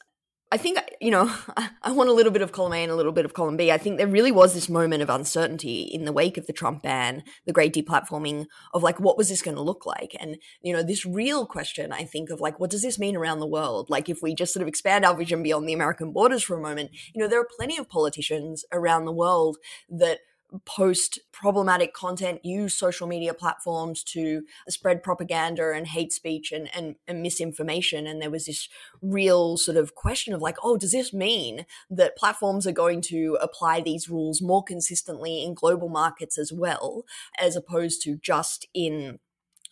[0.52, 1.34] I think, you know,
[1.82, 3.72] I want a little bit of column A and a little bit of column B.
[3.72, 6.82] I think there really was this moment of uncertainty in the wake of the Trump
[6.82, 10.14] ban, the great deplatforming of like, what was this going to look like?
[10.20, 13.40] And, you know, this real question, I think, of like, what does this mean around
[13.40, 13.88] the world?
[13.88, 16.62] Like, if we just sort of expand our vision beyond the American borders for a
[16.62, 19.56] moment, you know, there are plenty of politicians around the world
[19.88, 20.18] that
[20.64, 26.96] post problematic content, use social media platforms to spread propaganda and hate speech and, and,
[27.06, 28.06] and, misinformation.
[28.06, 28.68] And there was this
[29.00, 33.38] real sort of question of like, oh, does this mean that platforms are going to
[33.40, 37.04] apply these rules more consistently in global markets as well,
[37.38, 39.18] as opposed to just in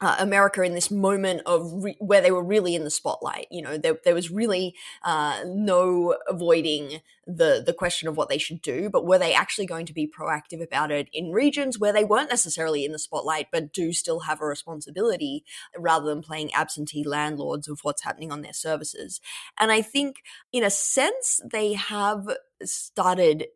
[0.01, 3.47] uh, America in this moment of re- where they were really in the spotlight.
[3.51, 8.39] You know, there, there was really uh, no avoiding the the question of what they
[8.39, 11.93] should do, but were they actually going to be proactive about it in regions where
[11.93, 15.45] they weren't necessarily in the spotlight, but do still have a responsibility,
[15.77, 19.21] rather than playing absentee landlords of what's happening on their services?
[19.59, 22.29] And I think, in a sense, they have
[22.65, 23.47] started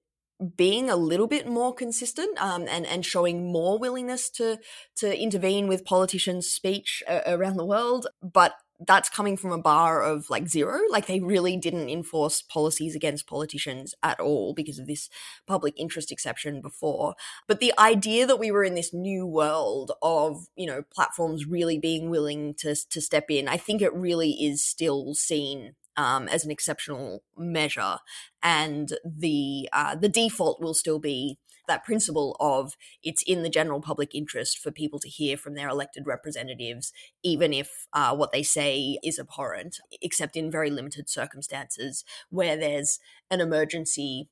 [0.56, 4.58] being a little bit more consistent um, and and showing more willingness to
[4.96, 8.54] to intervene with politicians' speech uh, around the world, but
[8.86, 10.80] that's coming from a bar of like zero.
[10.90, 15.08] Like they really didn't enforce policies against politicians at all because of this
[15.46, 17.14] public interest exception before.
[17.46, 21.78] But the idea that we were in this new world of, you know, platforms really
[21.78, 26.44] being willing to, to step in, I think it really is still seen um, as
[26.44, 27.98] an exceptional measure,
[28.42, 33.80] and the uh, the default will still be that principle of it's in the general
[33.80, 38.42] public interest for people to hear from their elected representatives, even if uh, what they
[38.42, 42.98] say is abhorrent, except in very limited circumstances where there's
[43.30, 44.28] an emergency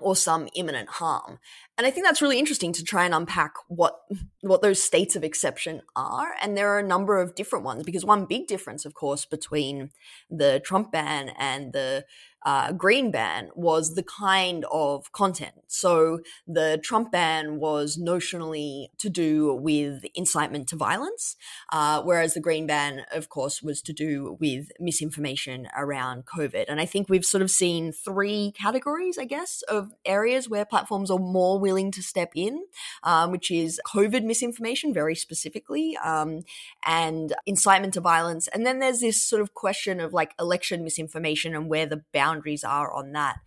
[0.00, 1.38] or some imminent harm.
[1.76, 4.00] And I think that's really interesting to try and unpack what
[4.40, 6.34] what those states of exception are.
[6.40, 9.90] And there are a number of different ones because one big difference, of course, between
[10.30, 12.04] the Trump ban and the
[12.48, 15.52] uh, greene ban was the kind of content.
[15.66, 21.36] So the Trump ban was notionally to do with incitement to violence,
[21.70, 26.64] uh, whereas the greene ban, of course, was to do with misinformation around COVID.
[26.68, 31.10] And I think we've sort of seen three categories, I guess, of areas where platforms
[31.10, 32.64] are more willing to step in,
[33.02, 36.44] um, which is COVID misinformation, very specifically, um,
[36.86, 38.48] and incitement to violence.
[38.48, 42.37] And then there's this sort of question of like election misinformation and where the boundaries
[42.38, 43.38] boundaries are on that.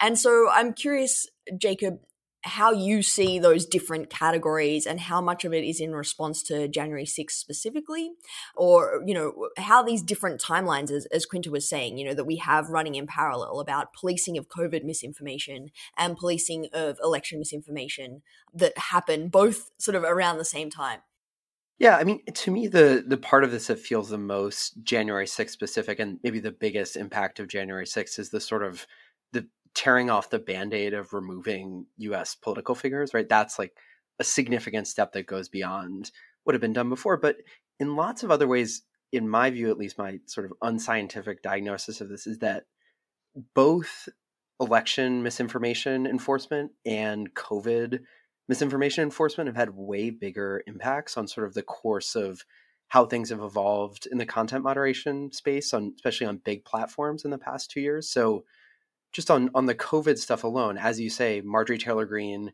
[0.00, 2.00] And so I'm curious, Jacob,
[2.42, 6.68] how you see those different categories and how much of it is in response to
[6.68, 8.12] January 6th specifically,
[8.56, 12.24] or, you know, how these different timelines, as, as Quinta was saying, you know, that
[12.24, 18.22] we have running in parallel about policing of COVID misinformation and policing of election misinformation
[18.54, 21.00] that happen both sort of around the same time.
[21.80, 25.24] Yeah, I mean, to me, the the part of this that feels the most January
[25.24, 28.86] 6th specific, and maybe the biggest impact of January 6th is the sort of
[29.32, 32.34] the tearing off the band-aid of removing U.S.
[32.34, 33.14] political figures.
[33.14, 33.72] Right, that's like
[34.18, 36.10] a significant step that goes beyond
[36.44, 37.16] what had been done before.
[37.16, 37.36] But
[37.80, 42.02] in lots of other ways, in my view, at least, my sort of unscientific diagnosis
[42.02, 42.64] of this is that
[43.54, 44.06] both
[44.60, 48.00] election misinformation enforcement and COVID
[48.50, 52.44] misinformation enforcement have had way bigger impacts on sort of the course of
[52.88, 57.30] how things have evolved in the content moderation space on especially on big platforms in
[57.30, 58.10] the past two years.
[58.10, 58.44] So
[59.12, 62.52] just on on the covid stuff alone as you say marjorie taylor greene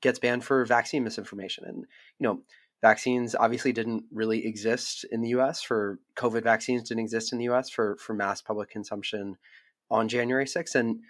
[0.00, 1.64] gets banned for vaccine misinformation.
[1.66, 1.86] And
[2.20, 2.42] you know
[2.80, 7.48] vaccines obviously didn't really exist in the us for covid vaccines didn't exist in the
[7.48, 9.36] us for for mass public consumption
[9.90, 11.00] on january 6th and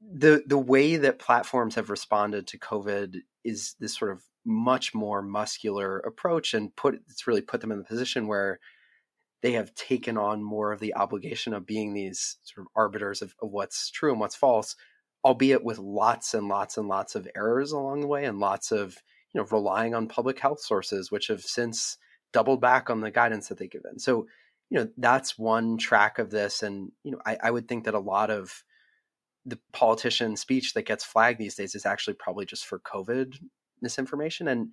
[0.00, 5.22] the the way that platforms have responded to COVID is this sort of much more
[5.22, 8.60] muscular approach, and put it's really put them in the position where
[9.42, 13.34] they have taken on more of the obligation of being these sort of arbiters of,
[13.40, 14.74] of what's true and what's false,
[15.24, 18.96] albeit with lots and lots and lots of errors along the way, and lots of
[19.32, 21.98] you know relying on public health sources, which have since
[22.32, 23.98] doubled back on the guidance that they've given.
[23.98, 24.26] So
[24.70, 26.62] you know, that's one track of this.
[26.62, 28.62] And, you know, I, I would think that a lot of
[29.48, 33.36] the politician speech that gets flagged these days is actually probably just for COVID
[33.80, 34.48] misinformation.
[34.48, 34.68] And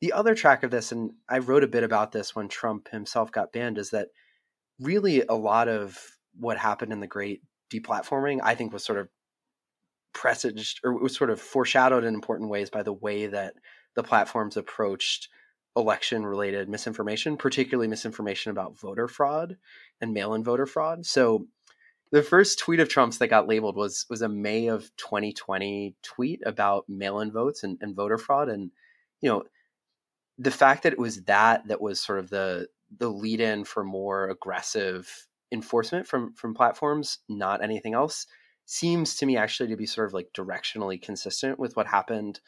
[0.00, 3.32] the other track of this, and I wrote a bit about this when Trump himself
[3.32, 4.08] got banned, is that
[4.78, 5.98] really a lot of
[6.38, 9.08] what happened in the great deplatforming, I think, was sort of
[10.12, 13.54] presaged or was sort of foreshadowed in important ways by the way that
[13.94, 15.28] the platforms approached
[15.76, 19.56] election related misinformation, particularly misinformation about voter fraud
[20.00, 21.06] and mail in voter fraud.
[21.06, 21.46] So
[22.12, 26.40] the first tweet of Trump's that got labeled was was a May of 2020 tweet
[26.44, 28.48] about mail in votes and, and voter fraud.
[28.48, 28.70] And,
[29.20, 29.44] you know,
[30.38, 32.68] the fact that it was that that was sort of the
[32.98, 38.26] the lead in for more aggressive enforcement from from platforms, not anything else,
[38.66, 42.40] seems to me actually to be sort of like directionally consistent with what happened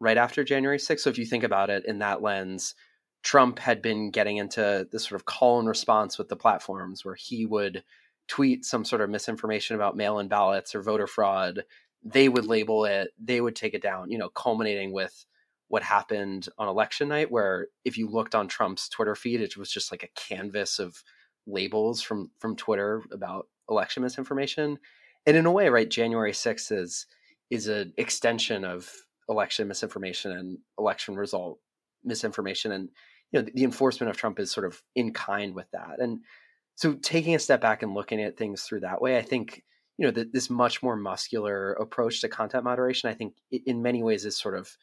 [0.00, 1.00] right after January 6th.
[1.00, 2.74] So if you think about it in that lens,
[3.22, 7.16] Trump had been getting into this sort of call and response with the platforms where
[7.16, 7.82] he would
[8.30, 11.64] tweet some sort of misinformation about mail in ballots or voter fraud.
[12.04, 15.26] They would label it, they would take it down, you know, culminating with
[15.66, 19.70] what happened on election night, where if you looked on Trump's Twitter feed, it was
[19.70, 21.02] just like a canvas of
[21.46, 24.78] labels from from Twitter about election misinformation.
[25.26, 27.06] And in a way, right, January 6th is
[27.50, 28.88] is an extension of
[29.28, 31.58] election misinformation and election result
[32.04, 32.70] misinformation.
[32.70, 32.90] And
[33.32, 35.98] you know, the enforcement of Trump is sort of in kind with that.
[35.98, 36.20] And
[36.80, 39.62] so taking a step back and looking at things through that way, I think
[39.98, 43.10] you know this much more muscular approach to content moderation.
[43.10, 44.74] I think in many ways is sort of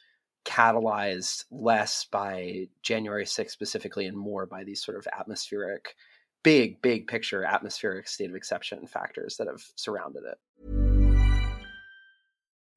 [0.45, 5.95] catalyzed less by January 6th specifically and more by these sort of atmospheric,
[6.43, 10.86] big, big picture atmospheric state of exception factors that have surrounded it.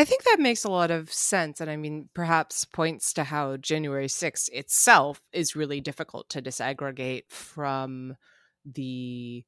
[0.00, 1.60] I think that makes a lot of sense.
[1.60, 7.24] And I mean, perhaps points to how January 6th itself is really difficult to disaggregate
[7.28, 8.16] from
[8.64, 9.44] the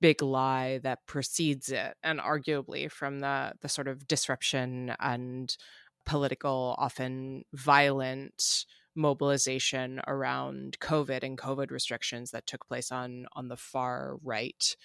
[0.00, 5.56] big lie that precedes it and arguably from the the sort of disruption and
[6.04, 13.56] political often violent mobilization around covid and covid restrictions that took place on on the
[13.56, 14.76] far right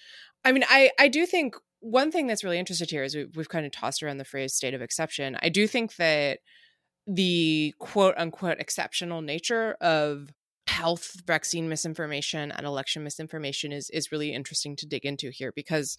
[0.44, 3.48] i mean i i do think one thing that's really interested here is we've, we've
[3.48, 5.36] kind of tossed around the phrase state of exception.
[5.42, 6.38] I do think that
[7.06, 10.32] the quote unquote exceptional nature of
[10.68, 15.96] health vaccine misinformation and election misinformation is is really interesting to dig into here because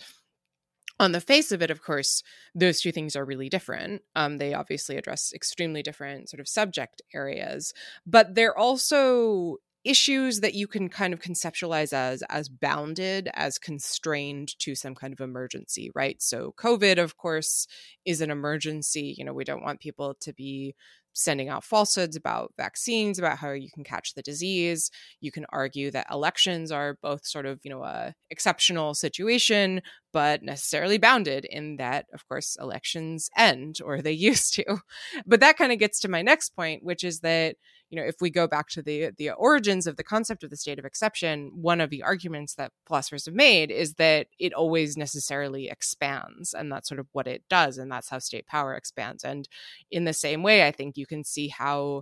[1.01, 2.23] on the face of it of course
[2.55, 7.01] those two things are really different um, they obviously address extremely different sort of subject
[7.13, 7.73] areas
[8.05, 14.57] but they're also issues that you can kind of conceptualize as as bounded as constrained
[14.59, 16.21] to some kind of emergency right?
[16.21, 17.67] So covid of course
[18.05, 19.15] is an emergency.
[19.17, 20.75] You know we don't want people to be
[21.13, 24.89] sending out falsehoods about vaccines about how you can catch the disease.
[25.21, 30.43] You can argue that elections are both sort of you know a exceptional situation but
[30.43, 34.77] necessarily bounded in that of course elections end or they used to.
[35.25, 37.55] But that kind of gets to my next point which is that
[37.93, 40.57] you know if we go back to the the origins of the concept of the
[40.57, 44.97] state of exception one of the arguments that philosophers have made is that it always
[44.97, 49.23] necessarily expands and that's sort of what it does and that's how state power expands.
[49.23, 49.47] And
[49.91, 52.01] in the same way i think you can see how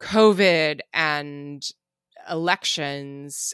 [0.00, 1.62] covid and
[2.30, 3.52] elections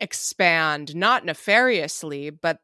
[0.00, 2.58] expand not nefariously but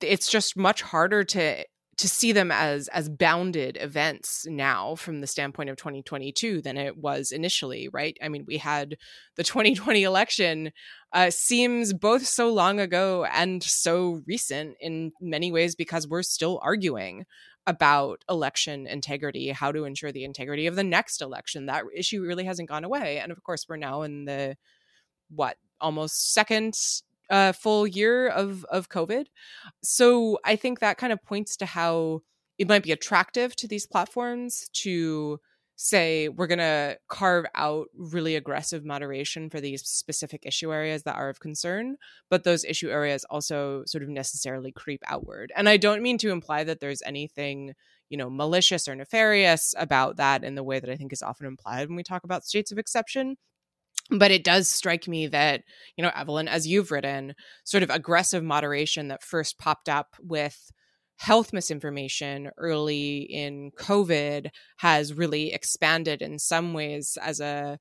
[0.00, 1.64] it's just much harder to
[2.00, 6.96] to see them as as bounded events now from the standpoint of 2022 than it
[6.96, 8.16] was initially right?
[8.22, 8.96] I mean we had
[9.36, 10.72] the 2020 election
[11.12, 16.58] uh, seems both so long ago and so recent in many ways because we're still
[16.62, 17.26] arguing
[17.66, 21.66] about election integrity how to ensure the integrity of the next election.
[21.66, 23.18] That issue really hasn't gone away.
[23.18, 24.56] And of course we're now in the
[25.28, 26.74] what almost second
[27.30, 29.26] uh, full year of of COVID.
[29.82, 32.20] So I think that kind of points to how
[32.58, 35.40] it might be attractive to these platforms to
[35.82, 41.16] say we're going to carve out really aggressive moderation for these specific issue areas that
[41.16, 41.96] are of concern
[42.28, 46.28] but those issue areas also sort of necessarily creep outward and i don't mean to
[46.28, 47.72] imply that there's anything
[48.10, 51.46] you know malicious or nefarious about that in the way that i think is often
[51.46, 53.38] implied when we talk about states of exception
[54.10, 55.62] but it does strike me that
[55.96, 57.34] you know evelyn as you've written
[57.64, 60.70] sort of aggressive moderation that first popped up with
[61.16, 64.48] health misinformation early in covid
[64.78, 67.78] has really expanded in some ways as a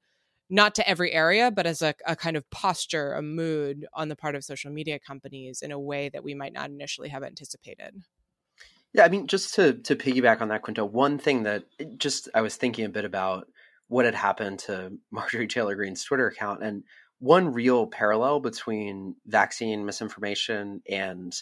[0.49, 4.15] not to every area but as a, a kind of posture a mood on the
[4.15, 7.93] part of social media companies in a way that we might not initially have anticipated.
[8.93, 12.27] Yeah i mean just to to piggyback on that Quinta one thing that eh, just
[12.33, 13.47] i was thinking a bit about
[13.89, 16.63] what had happened to Marjorie Taylor Greene's Twitter account.
[16.63, 16.83] And
[17.19, 21.35] one real parallel between vaccine misinformation and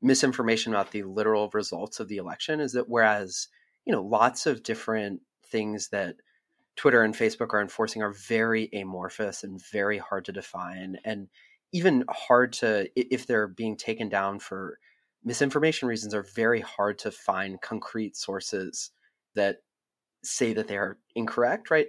[0.00, 3.48] misinformation about the literal results of the election is that whereas,
[3.84, 5.20] you know, lots of different
[5.50, 6.16] things that
[6.76, 11.28] Twitter and Facebook are enforcing are very amorphous and very hard to define and
[11.72, 14.78] even hard to if they're being taken down for
[15.24, 18.90] misinformation reasons are very hard to find concrete sources
[19.34, 19.58] that
[20.26, 21.88] say that they are incorrect, right?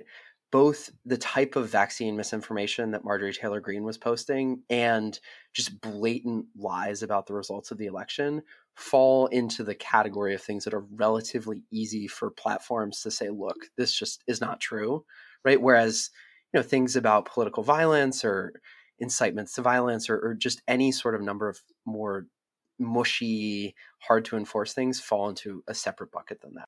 [0.52, 5.20] Both the type of vaccine misinformation that Marjorie Taylor Greene was posting and
[5.54, 8.42] just blatant lies about the results of the election
[8.76, 13.58] fall into the category of things that are relatively easy for platforms to say, look,
[13.76, 15.04] this just is not true,
[15.44, 15.62] right?
[15.62, 16.12] Whereas,
[16.54, 18.54] you know, things about political violence or
[19.00, 22.28] incitements to violence or, or just any sort of number of more
[22.80, 26.66] mushy, hard to enforce things fall into a separate bucket than that.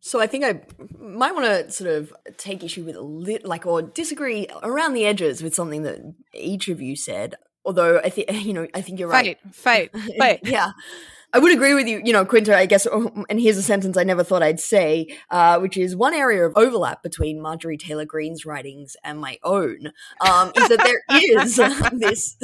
[0.00, 0.62] So I think I
[0.98, 5.04] might want to sort of take issue with a lit, like, or disagree around the
[5.04, 7.34] edges with something that each of you said.
[7.64, 9.38] Although I think you know, I think you're right.
[9.52, 10.40] Fight, fight, fight.
[10.44, 10.72] yeah.
[11.32, 14.02] I would agree with you, you know, Quinta, I guess, and here's a sentence I
[14.02, 18.44] never thought I'd say, uh, which is one area of overlap between Marjorie Taylor Greene's
[18.44, 21.02] writings and my own, um, is that there
[21.42, 21.56] is
[21.92, 22.36] this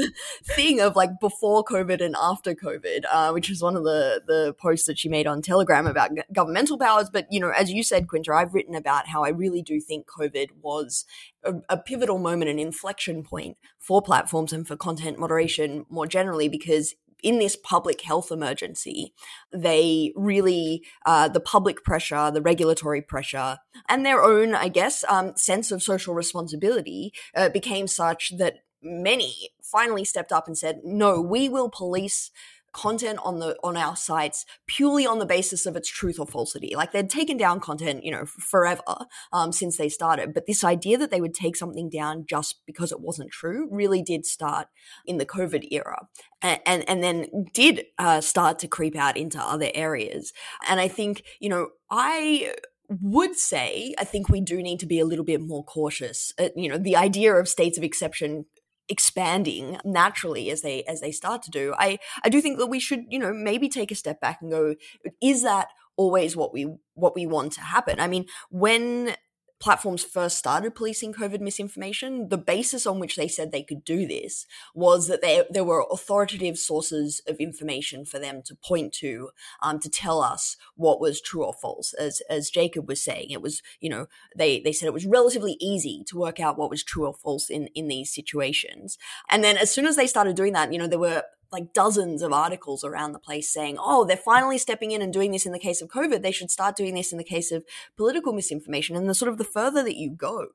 [0.45, 4.55] thing of like before COVID and after COVID, uh, which is one of the, the
[4.61, 7.11] posts that she made on Telegram about g- governmental powers.
[7.13, 10.07] But, you know, as you said, Quinta, I've written about how I really do think
[10.07, 11.05] COVID was
[11.43, 16.49] a, a pivotal moment, an inflection point for platforms and for content moderation more generally,
[16.49, 19.15] because in this public health emergency,
[19.53, 23.59] they really, uh, the public pressure, the regulatory pressure,
[23.89, 29.51] and their own, I guess, um, sense of social responsibility uh, became such that many
[29.63, 32.31] finally stepped up and said, no, we will police
[32.77, 36.75] content on the on our sites purely on the basis of its truth or falsity.
[36.77, 40.99] Like they'd taken down content, you know, forever um, since they started, but this idea
[40.99, 44.69] that they would take something down just because it wasn't true really did start
[45.07, 46.07] in the COVID era,
[46.43, 50.35] and and, and then did uh, start to creep out into other areas.
[50.69, 52.53] And I think you know I
[52.89, 56.35] would say I think we do need to be a little bit more cautious.
[56.39, 58.45] Uh, you know, the idea of states of exception
[58.89, 62.79] expanding naturally as they as they start to do i i do think that we
[62.79, 64.75] should you know maybe take a step back and go
[65.21, 67.99] is that always what we what we want to happen?
[68.01, 69.15] I mean when
[69.59, 74.07] platforms first started policing COVID misinformation, the basis on which they said they could do
[74.07, 79.31] this was that they, there were authoritative sources of information for them to point to
[79.63, 81.93] um, to tell us what was true or false.
[81.95, 85.57] As as Jacob was saying, it was you know they they said it was relatively
[85.61, 88.99] easy to work out what was true or false in in these situations.
[89.31, 92.23] And then as soon as they started doing that, you know there were like dozens
[92.23, 95.53] of articles around the place saying, oh, they're finally stepping in and doing this in
[95.53, 96.23] the case of COVID.
[96.23, 97.65] They should start doing this in the case of
[97.97, 98.97] political misinformation.
[98.97, 100.47] And the sort of the further that you go,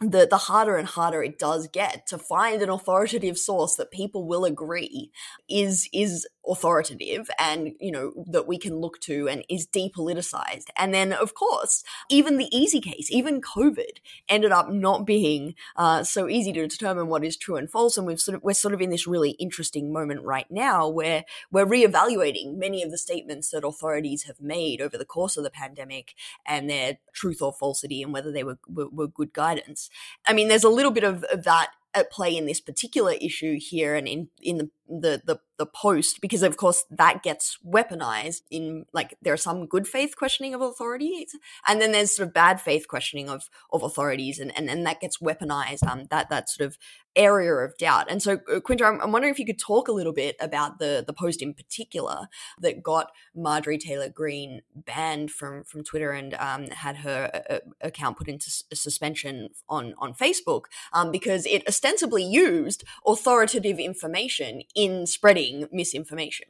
[0.00, 4.26] the, the harder and harder it does get to find an authoritative source that people
[4.26, 5.10] will agree
[5.48, 10.66] is, is authoritative and, you know, that we can look to and is depoliticized.
[10.76, 16.02] And then, of course, even the easy case, even COVID ended up not being uh,
[16.02, 17.96] so easy to determine what is true and false.
[17.96, 21.24] And we've sort of, we're sort of in this really interesting moment right now where
[21.50, 25.50] we're reevaluating many of the statements that authorities have made over the course of the
[25.50, 26.14] pandemic
[26.46, 29.90] and their truth or falsity and whether they were, were, were good guidance.
[30.26, 33.58] I mean, there's a little bit of, of that at play in this particular issue
[33.58, 38.42] here and in in the the the, the post because of course that gets weaponized
[38.50, 41.36] in like there are some good faith questioning of authorities
[41.66, 45.00] and then there's sort of bad faith questioning of of authorities and and, and that
[45.00, 46.76] gets weaponized um that that sort of
[47.16, 49.92] area of doubt and so uh, Quinta I'm, I'm wondering if you could talk a
[49.92, 52.28] little bit about the the post in particular
[52.60, 57.58] that got Marjorie Taylor Greene banned from from Twitter and um, had her uh, uh
[57.80, 65.06] account put into suspension on on Facebook um, because it ostensibly used authoritative information in
[65.06, 66.48] spreading misinformation.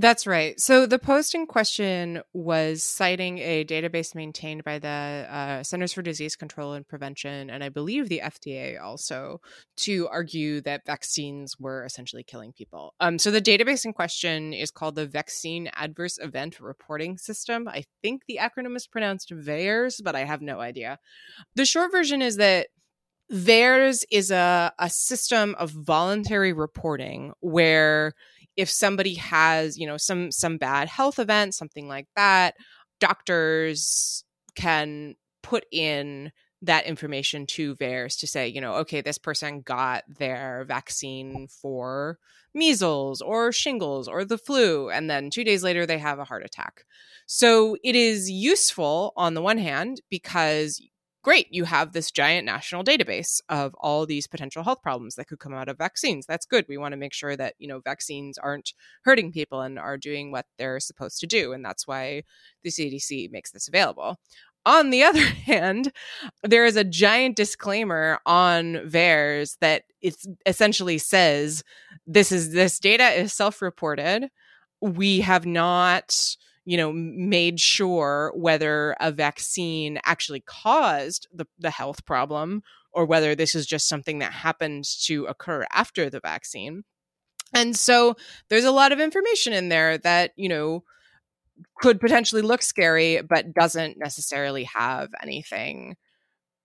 [0.00, 0.58] That's right.
[0.58, 6.00] So the post in question was citing a database maintained by the uh, Centers for
[6.00, 9.42] Disease Control and Prevention, and I believe the FDA also,
[9.80, 12.94] to argue that vaccines were essentially killing people.
[12.98, 17.68] Um, so the database in question is called the Vaccine Adverse Event Reporting System.
[17.68, 20.98] I think the acronym is pronounced VAERS, but I have no idea.
[21.56, 22.68] The short version is that
[23.28, 28.14] theirs is a, a system of voluntary reporting where
[28.60, 32.54] if somebody has you know some some bad health event something like that
[33.00, 36.30] doctors can put in
[36.62, 42.18] that information to VAERS to say, you know, okay, this person got their vaccine for
[42.52, 46.44] measles or shingles or the flu, and then two days later they have a heart
[46.44, 46.84] attack.
[47.26, 50.80] So it is useful on the one hand because
[51.22, 55.38] great, you have this giant national database of all these potential health problems that could
[55.38, 56.26] come out of vaccines.
[56.26, 56.64] That's good.
[56.68, 58.72] We want to make sure that, you know, vaccines aren't
[59.04, 61.52] hurting people and are doing what they're supposed to do.
[61.52, 62.22] And that's why
[62.62, 64.18] the CDC makes this available.
[64.66, 65.92] On the other hand,
[66.42, 70.16] there is a giant disclaimer on VAERS that it
[70.46, 71.62] essentially says
[72.06, 74.28] this is this data is self-reported.
[74.80, 76.36] We have not
[76.70, 82.62] you know made sure whether a vaccine actually caused the, the health problem
[82.92, 86.84] or whether this is just something that happened to occur after the vaccine.
[87.52, 88.14] And so
[88.48, 90.84] there's a lot of information in there that you know
[91.80, 95.96] could potentially look scary but doesn't necessarily have anything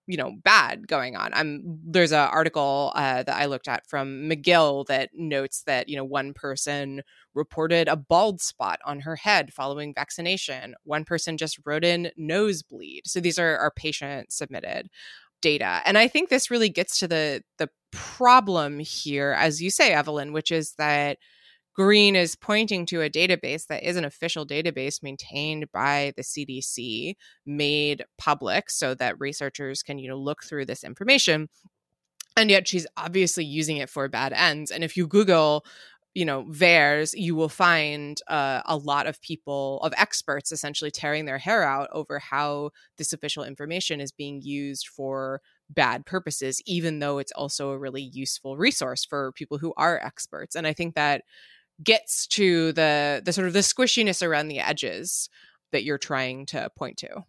[0.08, 1.34] you know bad going on.
[1.34, 5.95] I'm there's an article uh, that i looked at from mcgill that notes that you
[5.95, 7.01] know one person
[7.34, 10.76] reported a bald spot on her head following vaccination.
[10.84, 13.03] One person just wrote in nosebleed.
[13.06, 14.89] So these are our patient submitted
[15.41, 15.82] data.
[15.86, 20.34] And i think this really gets to the the problem here as you say evelyn
[20.34, 21.18] which is that
[21.76, 27.15] Greene is pointing to a database that is an official database maintained by the CDC,
[27.45, 31.49] made public so that researchers can, you know, look through this information.
[32.38, 34.71] And yet she's obviously using it for bad ends.
[34.71, 35.65] And if you Google,
[36.13, 41.26] you know, VAERS, you will find uh, a lot of people, of experts essentially tearing
[41.26, 46.99] their hair out over how this official information is being used for bad purposes, even
[46.99, 50.55] though it's also a really useful resource for people who are experts.
[50.55, 51.23] And I think that
[51.84, 55.30] gets to the the sort of the squishiness around the edges
[55.71, 57.26] that you're trying to point to.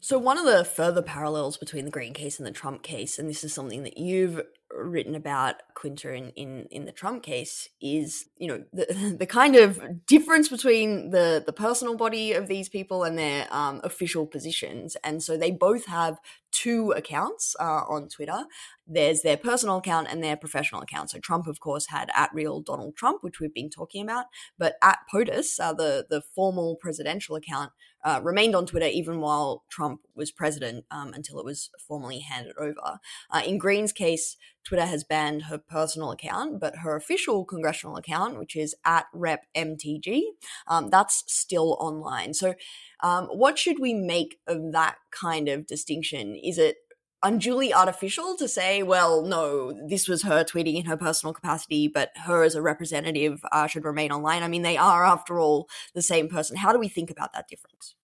[0.00, 3.28] So one of the further parallels between the Greene case and the Trump case, and
[3.28, 4.40] this is something that you've
[4.72, 9.56] written about Quinta in, in, in the Trump case is, you know, the, the kind
[9.56, 14.96] of difference between the, the personal body of these people and their um, official positions.
[15.02, 16.18] And so they both have
[16.52, 18.44] two accounts uh, on Twitter.
[18.86, 21.10] There's their personal account and their professional account.
[21.10, 24.26] So Trump, of course, had at real Donald Trump, which we've been talking about,
[24.58, 27.72] but at POTUS, uh, the the formal presidential account,
[28.04, 32.54] uh, remained on Twitter even while Trump was president um, until it was formally handed
[32.58, 32.98] over.
[33.30, 38.38] Uh, in Greene's case, Twitter has banned her personal account, but her official congressional account,
[38.38, 40.22] which is at Rep MTG,
[40.66, 42.34] um, that's still online.
[42.34, 42.54] So,
[43.02, 46.36] um, what should we make of that kind of distinction?
[46.36, 46.76] Is it
[47.22, 52.10] unduly artificial to say, well, no, this was her tweeting in her personal capacity, but
[52.16, 54.42] her as a representative uh, should remain online?
[54.42, 56.56] I mean, they are, after all, the same person.
[56.56, 57.94] How do we think about that difference?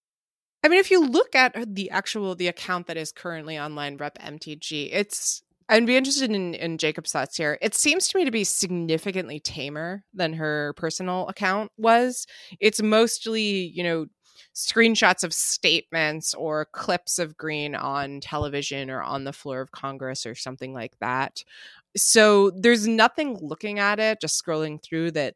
[0.62, 4.18] I mean, if you look at the actual the account that is currently online, Rep
[4.18, 7.58] MTG, it's I'd be interested in, in Jacob's thoughts here.
[7.60, 12.26] It seems to me to be significantly tamer than her personal account was.
[12.60, 13.42] It's mostly,
[13.74, 14.06] you know,
[14.54, 20.24] screenshots of statements or clips of Greene on television or on the floor of Congress
[20.24, 21.42] or something like that
[21.96, 25.34] so there's nothing looking at it just scrolling through that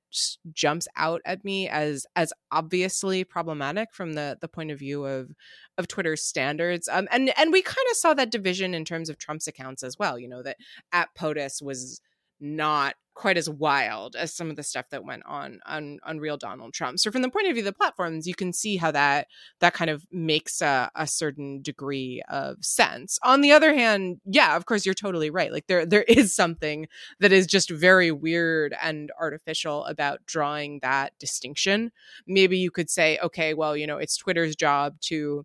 [0.53, 5.31] jumps out at me as as obviously problematic from the the point of view of
[5.79, 9.19] of twitter's standards um and and we kind of saw that division in terms of
[9.19, 10.57] trump's accounts as well you know that
[10.93, 12.01] at potus was
[12.41, 16.73] not quite as wild as some of the stuff that went on on real Donald
[16.73, 16.99] Trump.
[16.99, 19.27] So from the point of view of the platforms, you can see how that
[19.61, 23.19] that kind of makes a, a certain degree of sense.
[23.23, 25.53] On the other hand, yeah, of course you're totally right.
[25.53, 31.13] Like there there is something that is just very weird and artificial about drawing that
[31.19, 31.93] distinction.
[32.27, 35.45] Maybe you could say, okay, well, you know, it's Twitter's job to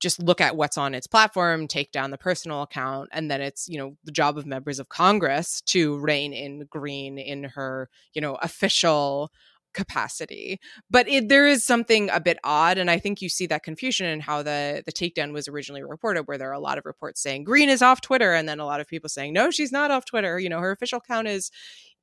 [0.00, 3.68] just look at what's on its platform, take down the personal account, and then it's,
[3.68, 8.20] you know, the job of members of Congress to rein in Greene in her, you
[8.20, 9.30] know, official
[9.74, 10.60] capacity.
[10.90, 14.06] But it, there is something a bit odd, and I think you see that confusion
[14.06, 17.22] in how the the takedown was originally reported, where there are a lot of reports
[17.22, 19.90] saying Greene is off Twitter, and then a lot of people saying no, she's not
[19.90, 20.38] off Twitter.
[20.38, 21.50] You know, her official account is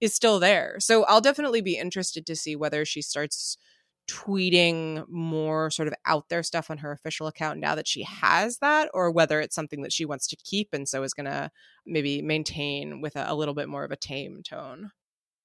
[0.02, 0.76] is still there.
[0.80, 3.58] So I'll definitely be interested to see whether she starts
[4.08, 8.58] tweeting more sort of out there stuff on her official account now that she has
[8.60, 11.50] that or whether it's something that she wants to keep and so is going to
[11.86, 14.92] maybe maintain with a, a, little bit more of a tame tone?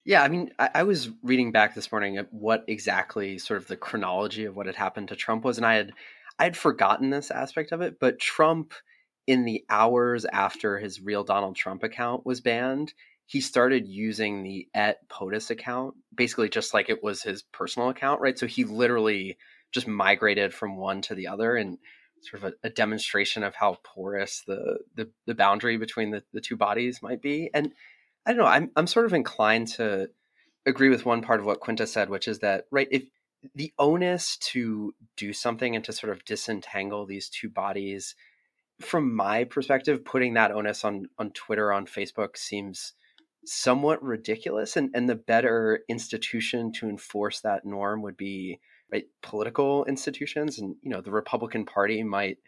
[0.05, 3.69] Yeah i mean I, I, was reading back this morning at what exactly sort of
[3.69, 5.93] the chronology of what had happened to trump was and i had
[6.39, 8.73] i had forgotten this aspect of it but trump
[9.27, 12.93] in the hours after his real donald trump account was banned
[13.31, 18.21] he started using the at POTUS account, basically just like it was his personal account,
[18.21, 18.37] right?
[18.37, 19.39] So he literally
[19.71, 21.79] just migrated from one to the other and
[22.23, 26.41] sort of a, a demonstration of how porous the, the, the boundary between the, the
[26.41, 27.51] two bodies might be.
[27.55, 27.73] And
[28.27, 30.11] I don't know, I'm, I'm sort of inclined to
[30.67, 33.05] agree with one part of what Quinta said, which is that, right, if
[33.55, 38.17] the onus to do something and to sort of disentangle these two bodies,
[38.81, 42.95] from my perspective, putting that onus on, on Twitter, on Facebook seems
[43.45, 48.61] somewhat ridiculous and, and the better institution to enforce that norm would be
[48.93, 52.39] right political institutions and you know the republican party might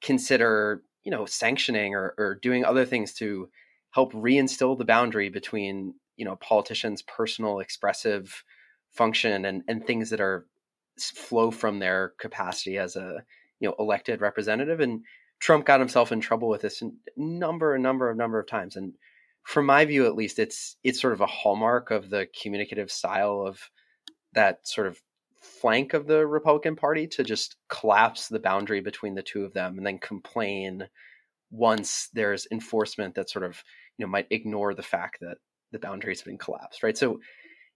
[0.00, 3.48] consider you know sanctioning or, or doing other things to
[3.90, 8.44] help reinstill the boundary between you know politicians personal expressive
[8.92, 10.46] function and and things that are
[10.98, 13.22] flow from their capacity as a
[13.58, 15.02] you know elected representative and
[15.38, 16.82] trump got himself in trouble with this
[17.16, 18.94] number a number of number of times and
[19.50, 23.44] from my view at least it's it's sort of a hallmark of the communicative style
[23.44, 23.58] of
[24.32, 24.96] that sort of
[25.42, 29.76] flank of the Republican Party to just collapse the boundary between the two of them
[29.76, 30.86] and then complain
[31.50, 33.60] once there's enforcement that sort of
[33.98, 35.38] you know might ignore the fact that
[35.72, 36.96] the boundary's been collapsed right?
[36.96, 37.18] So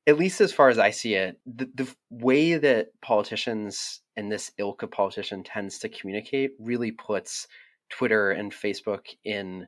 [0.07, 4.53] at least as far as i see it the, the way that politicians and this
[4.59, 7.49] ilk of politician tends to communicate really puts
[7.89, 9.67] twitter and facebook in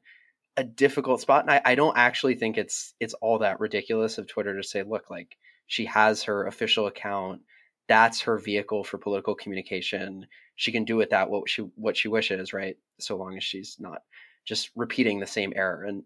[0.57, 4.27] a difficult spot and I, I don't actually think it's it's all that ridiculous of
[4.27, 5.37] twitter to say look like
[5.67, 7.43] she has her official account.
[7.89, 10.27] That's her vehicle for political communication.
[10.57, 12.77] She can do with that what she what she wishes right?
[12.99, 14.03] So long as she's not
[14.45, 15.85] just repeating the same error.
[15.85, 16.05] And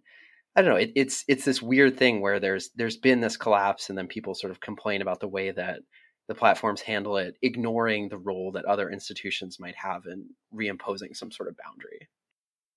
[0.57, 3.89] i don't know it, it's it's this weird thing where there's there's been this collapse
[3.89, 5.79] and then people sort of complain about the way that
[6.27, 11.31] the platforms handle it ignoring the role that other institutions might have in reimposing some
[11.31, 12.09] sort of boundary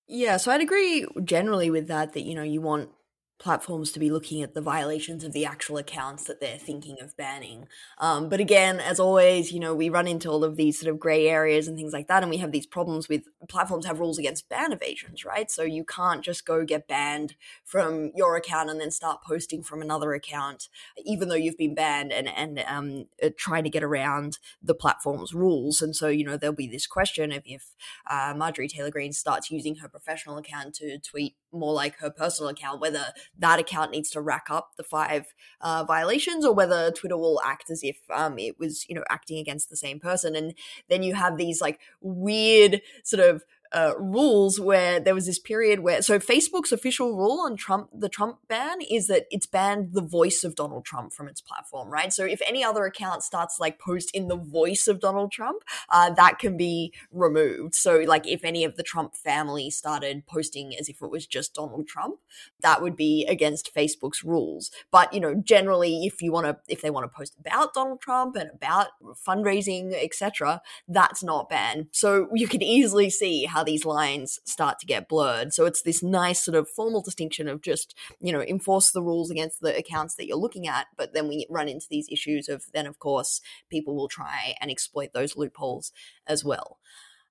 [0.06, 2.90] yeah, so I'd agree generally with that, that, you know, you want
[3.38, 7.16] platforms to be looking at the violations of the actual accounts that they're thinking of
[7.16, 7.66] banning.
[7.98, 11.00] Um, but again, as always, you know, we run into all of these sort of
[11.00, 14.18] gray areas and things like that, and we have these problems with platforms have rules
[14.18, 15.50] against ban evasions, right?
[15.50, 19.82] So you can't just go get banned from your account and then start posting from
[19.82, 20.68] another account,
[21.04, 25.34] even though you've been banned, and and um, uh, trying to get around the platform's
[25.34, 25.82] rules.
[25.82, 27.74] And so you know there'll be this question of if
[28.08, 32.50] uh, Marjorie Taylor Greene starts using her professional account to tweet more like her personal
[32.50, 33.06] account, whether
[33.38, 37.70] that account needs to rack up the five uh, violations or whether Twitter will act
[37.70, 40.36] as if um, it was, you know, acting against the same person.
[40.36, 40.54] And
[40.88, 43.44] then you have these like weird sort of
[43.74, 48.08] uh, rules where there was this period where so Facebook's official rule on Trump the
[48.08, 52.12] Trump ban is that it's banned the voice of Donald Trump from its platform, right?
[52.12, 56.10] So if any other account starts like post in the voice of Donald Trump, uh,
[56.10, 57.74] that can be removed.
[57.74, 61.54] So like if any of the Trump family started posting as if it was just
[61.54, 62.20] Donald Trump,
[62.60, 64.70] that would be against Facebook's rules.
[64.92, 68.00] But you know, generally, if you want to, if they want to post about Donald
[68.00, 68.88] Trump and about
[69.26, 71.88] fundraising, etc., that's not banned.
[71.90, 75.52] So you can easily see how these lines start to get blurred.
[75.52, 79.30] So it's this nice sort of formal distinction of just, you know, enforce the rules
[79.30, 80.86] against the accounts that you're looking at.
[80.96, 83.40] But then we run into these issues of then, of course,
[83.70, 85.92] people will try and exploit those loopholes
[86.26, 86.78] as well.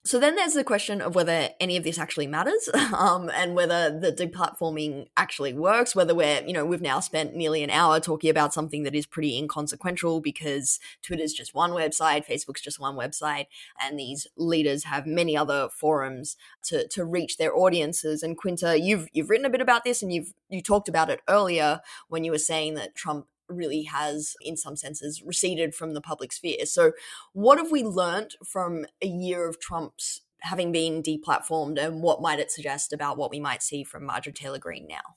[0.06, 3.90] So then there's the question of whether any of this actually matters, um, and whether
[3.90, 5.96] the deplatforming actually works.
[5.96, 9.06] Whether we're, you know, we've now spent nearly an hour talking about something that is
[9.06, 13.46] pretty inconsequential because Twitter's just one website, Facebook's just one website,
[13.82, 18.24] and these leaders have many other forums to to reach their audiences.
[18.24, 21.22] And Quinta, you've you've written a bit about this, and you've you talked about it
[21.30, 21.80] earlier
[22.10, 26.32] when you were saying that Trump really has, in some senses, receded from the public
[26.32, 26.66] sphere.
[26.66, 26.94] So,
[27.34, 32.40] what have we learned from a year of Trump's having been deplatformed, and what might
[32.40, 35.16] it suggest about what we might see from Marjorie Taylor Greene now?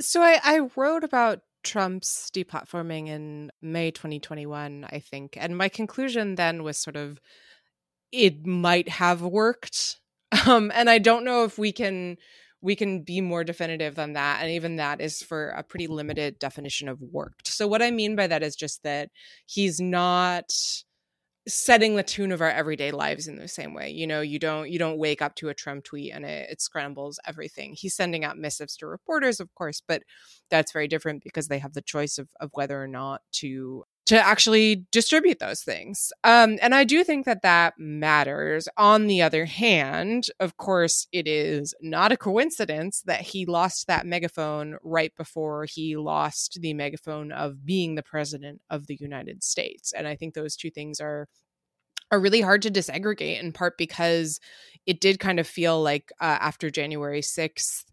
[0.00, 5.36] So, I, I wrote about Trump's deplatforming in May 2021, I think.
[5.38, 7.20] And my conclusion then was sort of
[8.12, 9.98] it might have worked.
[10.48, 12.16] Um, and I don't know if we can
[12.64, 14.40] we can be more definitive than that.
[14.40, 17.46] And even that is for a pretty limited definition of worked.
[17.46, 19.10] So, what I mean by that is just that
[19.46, 20.50] he's not
[21.46, 24.70] setting the tune of our everyday lives in the same way you know you don't
[24.70, 28.24] you don't wake up to a trump tweet and it, it, scrambles everything he's sending
[28.24, 30.02] out missives to reporters of course but
[30.54, 34.16] that's very different because they have the choice of, of whether or not to to
[34.16, 36.12] actually distribute those things.
[36.24, 38.68] Um, and I do think that that matters.
[38.76, 44.06] On the other hand, of course, it is not a coincidence that he lost that
[44.06, 49.92] megaphone right before he lost the megaphone of being the president of the United States.
[49.92, 51.26] And I think those two things are
[52.12, 54.38] are really hard to disaggregate in part because
[54.86, 57.84] it did kind of feel like uh, after January 6th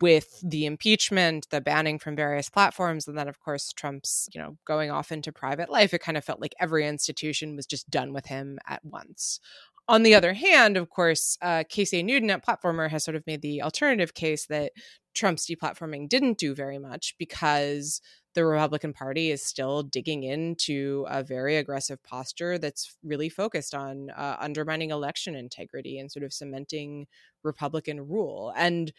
[0.00, 4.56] with the impeachment, the banning from various platforms, and then of course Trump's, you know,
[4.66, 8.12] going off into private life, it kind of felt like every institution was just done
[8.12, 9.40] with him at once.
[9.88, 13.42] On the other hand, of course, uh, Casey Newton at Platformer has sort of made
[13.42, 14.72] the alternative case that
[15.14, 18.00] Trump's deplatforming didn't do very much because
[18.34, 24.10] the Republican Party is still digging into a very aggressive posture that's really focused on
[24.10, 27.06] uh, undermining election integrity and sort of cementing
[27.42, 28.52] Republican rule.
[28.56, 28.92] And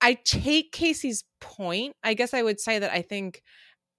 [0.00, 1.94] I take Casey's point.
[2.02, 3.42] I guess I would say that I think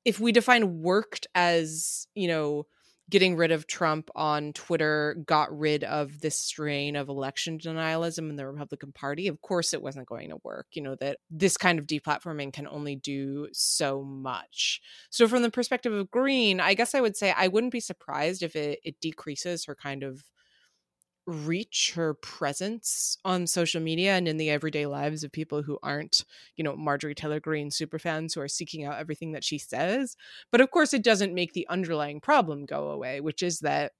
[0.05, 2.65] if we define worked as, you know,
[3.11, 8.37] getting rid of Trump on Twitter got rid of this strain of election denialism in
[8.37, 10.67] the Republican Party, of course it wasn't going to work.
[10.71, 14.81] You know, that this kind of deplatforming can only do so much.
[15.09, 18.43] So, from the perspective of Greene, I guess I would say I wouldn't be surprised
[18.43, 20.23] if it, it decreases her kind of
[21.27, 26.25] reach her presence on social media and in the everyday lives of people who aren't,
[26.55, 30.15] you know, Marjorie Taylor Greene superfans who are seeking out everything that she says.
[30.51, 33.91] But of course, it doesn't make the underlying problem go away, which is that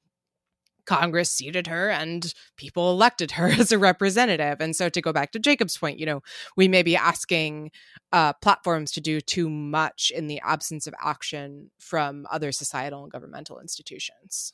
[0.85, 4.57] Congress seated her and people elected her as a representative.
[4.59, 6.21] And so, to go back to Jacob's point, you know,
[6.57, 7.71] we may be asking
[8.11, 13.11] uh, platforms to do too much in the absence of action from other societal and
[13.11, 14.53] governmental institutions.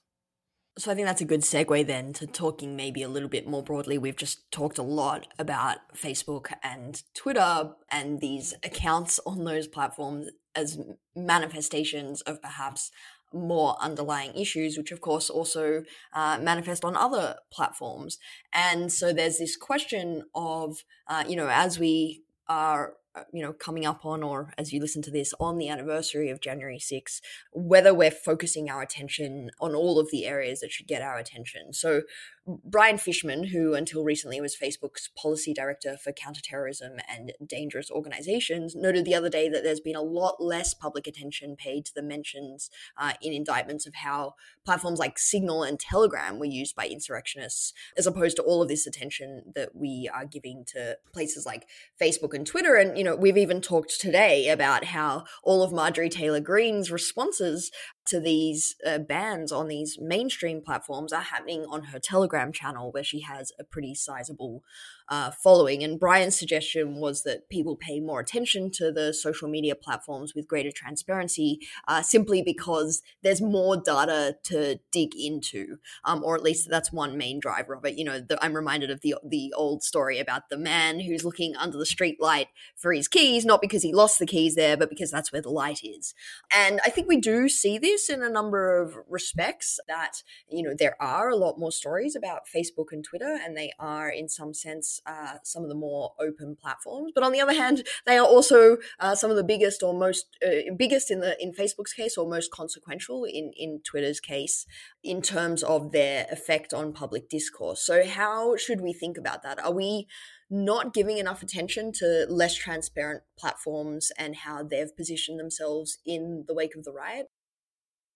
[0.80, 3.64] So I think that's a good segue then to talking maybe a little bit more
[3.64, 3.98] broadly.
[3.98, 10.28] We've just talked a lot about Facebook and Twitter and these accounts on those platforms
[10.56, 10.80] as
[11.16, 12.92] manifestations of perhaps
[13.34, 18.20] more underlying issues, which of course also uh, manifest on other platforms.
[18.54, 23.54] And so there's this question of, uh, you know, as we are Uh, you know
[23.54, 27.22] coming up on or as you listen to this on the anniversary of January 6
[27.52, 31.74] whether we're focusing our attention on all of the areas that should get our attention.
[31.74, 32.04] So
[32.48, 39.04] Brian Fishman, who until recently was Facebook's policy director for counterterrorism and dangerous organizations, noted
[39.04, 42.70] the other day that there's been a lot less public attention paid to the mentions
[42.98, 44.36] uh, in indictments of how
[44.66, 48.88] platforms like Signal and Telegram were used by insurrectionists, as opposed to all of this
[48.88, 51.68] attention that we are giving to places like
[52.02, 52.76] Facebook and Twitter.
[52.76, 57.72] And, you know, we've even talked today about how all of Marjorie Taylor Greene's responses
[58.08, 63.04] to these uh, bans on these mainstream platforms are happening on her Telegram channel, where
[63.04, 64.64] she has a pretty sizable
[65.10, 65.84] uh, following.
[65.84, 70.48] And Brian's suggestion was that people pay more attention to the social media platforms with
[70.48, 76.70] greater transparency, uh, simply because there's more data to dig into, um, or at least
[76.70, 77.98] that's one main driver of it.
[77.98, 81.56] You know, the, I'm reminded of the the old story about the man who's looking
[81.56, 84.90] under the street light for his keys, not because he lost the keys there, but
[84.90, 86.14] because that's where the light is.
[86.54, 89.80] And I think we do see this in a number of respects.
[89.88, 93.72] That you know there are a lot more stories about Facebook and Twitter, and they
[93.80, 97.12] are in some sense uh, some of the more open platforms.
[97.14, 100.26] But on the other hand, they are also uh, some of the biggest or most
[100.46, 104.66] uh, biggest in the in Facebook's case or most consequential in in Twitter's case
[105.04, 107.82] in terms of their effect on public discourse.
[107.82, 109.64] So how should we think about that?
[109.64, 110.08] Are we
[110.50, 116.54] not giving enough attention to less transparent platforms and how they've positioned themselves in the
[116.54, 117.28] wake of the riot?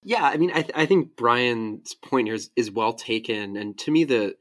[0.03, 3.77] Yeah, I mean, I, th- I think Brian's point here is, is well taken, and
[3.79, 4.35] to me, the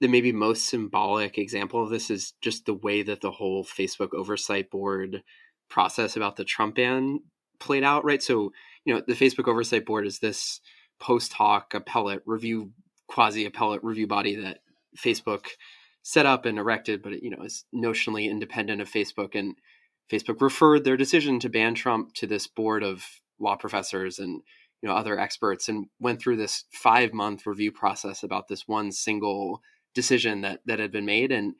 [0.00, 4.14] the maybe most symbolic example of this is just the way that the whole Facebook
[4.14, 5.22] oversight board
[5.68, 7.20] process about the Trump ban
[7.58, 8.22] played out, right?
[8.22, 8.52] So,
[8.84, 10.60] you know, the Facebook oversight board is this
[10.98, 12.72] post hoc appellate review,
[13.08, 14.58] quasi appellate review body that
[14.96, 15.46] Facebook
[16.02, 19.34] set up and erected, but you know, is notionally independent of Facebook.
[19.34, 19.54] And
[20.10, 23.04] Facebook referred their decision to ban Trump to this board of
[23.38, 24.42] law professors and
[24.82, 28.92] you know other experts and went through this five month review process about this one
[28.92, 29.60] single
[29.94, 31.54] decision that that had been made and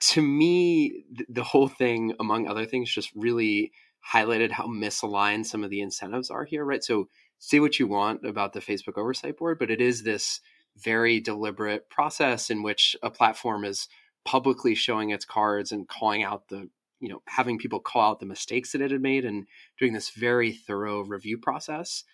[0.00, 3.72] to me the whole thing among other things just really
[4.12, 6.84] highlighted how misaligned some of the incentives are here right?
[6.84, 7.08] So
[7.38, 10.40] say what you want about the facebook oversight board but it is this
[10.76, 13.88] very deliberate process in which a platform is
[14.24, 16.68] publicly showing its cards and calling out the
[17.00, 19.46] you know having people call out the mistakes that it had made and
[19.78, 22.04] doing this very thorough review process.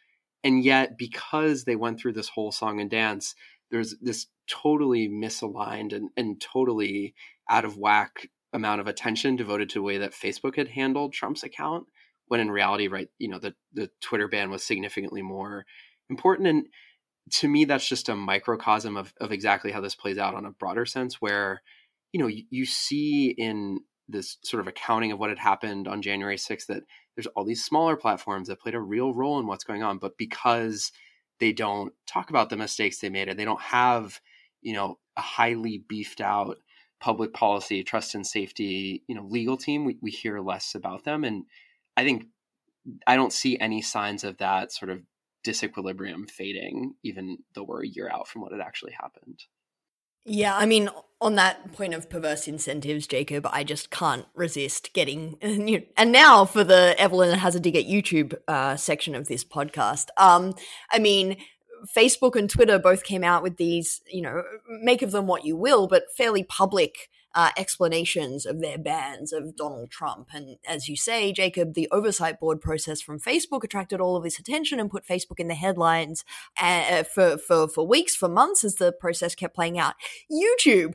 [0.42, 3.34] And yet because they went through this whole song and dance
[3.70, 7.14] there's this totally misaligned and, and totally
[7.48, 11.44] out of whack amount of attention devoted to the way that facebook had handled trump's
[11.44, 11.86] account
[12.26, 15.64] when in reality right you know the, the twitter ban was significantly more
[16.10, 16.48] important.
[16.48, 16.66] And
[17.32, 20.50] to me that's just a microcosm of, of exactly how this plays out on a
[20.50, 21.62] broader sense where
[22.12, 26.02] you know you, you see in this sort of accounting of what had happened on
[26.02, 26.82] January 6th that
[27.14, 30.18] there's all these smaller platforms that played a real role in what's going on, but
[30.18, 30.90] because
[31.40, 34.20] they don't talk about the mistakes they made and they don't have,
[34.62, 36.58] you know, a highly beefed out
[37.00, 41.24] public policy, trust and safety, you know, legal team, we, we hear less about them.
[41.24, 41.44] And
[41.96, 42.26] I think
[43.06, 45.00] I don't see any signs of that sort of
[45.46, 49.40] disequilibrium fading, even though we're a year out from what had actually happened.
[50.24, 50.90] Yeah, I mean,
[51.20, 55.36] on that point of perverse incentives, Jacob, I just can't resist getting.
[55.96, 60.06] And now for the Evelyn has a dig at YouTube uh, section of this podcast.
[60.16, 60.54] Um,
[60.90, 61.36] I mean,
[61.96, 64.42] Facebook and Twitter both came out with these, you know,
[64.82, 69.56] make of them what you will, but fairly public uh, explanations of their bans of
[69.56, 70.28] Donald Trump.
[70.32, 74.38] And as you say, Jacob, the oversight board process from Facebook attracted all of this
[74.38, 76.24] attention and put Facebook in the headlines
[76.60, 79.94] uh, for, for, for weeks, for months as the process kept playing out.
[80.30, 80.94] YouTube,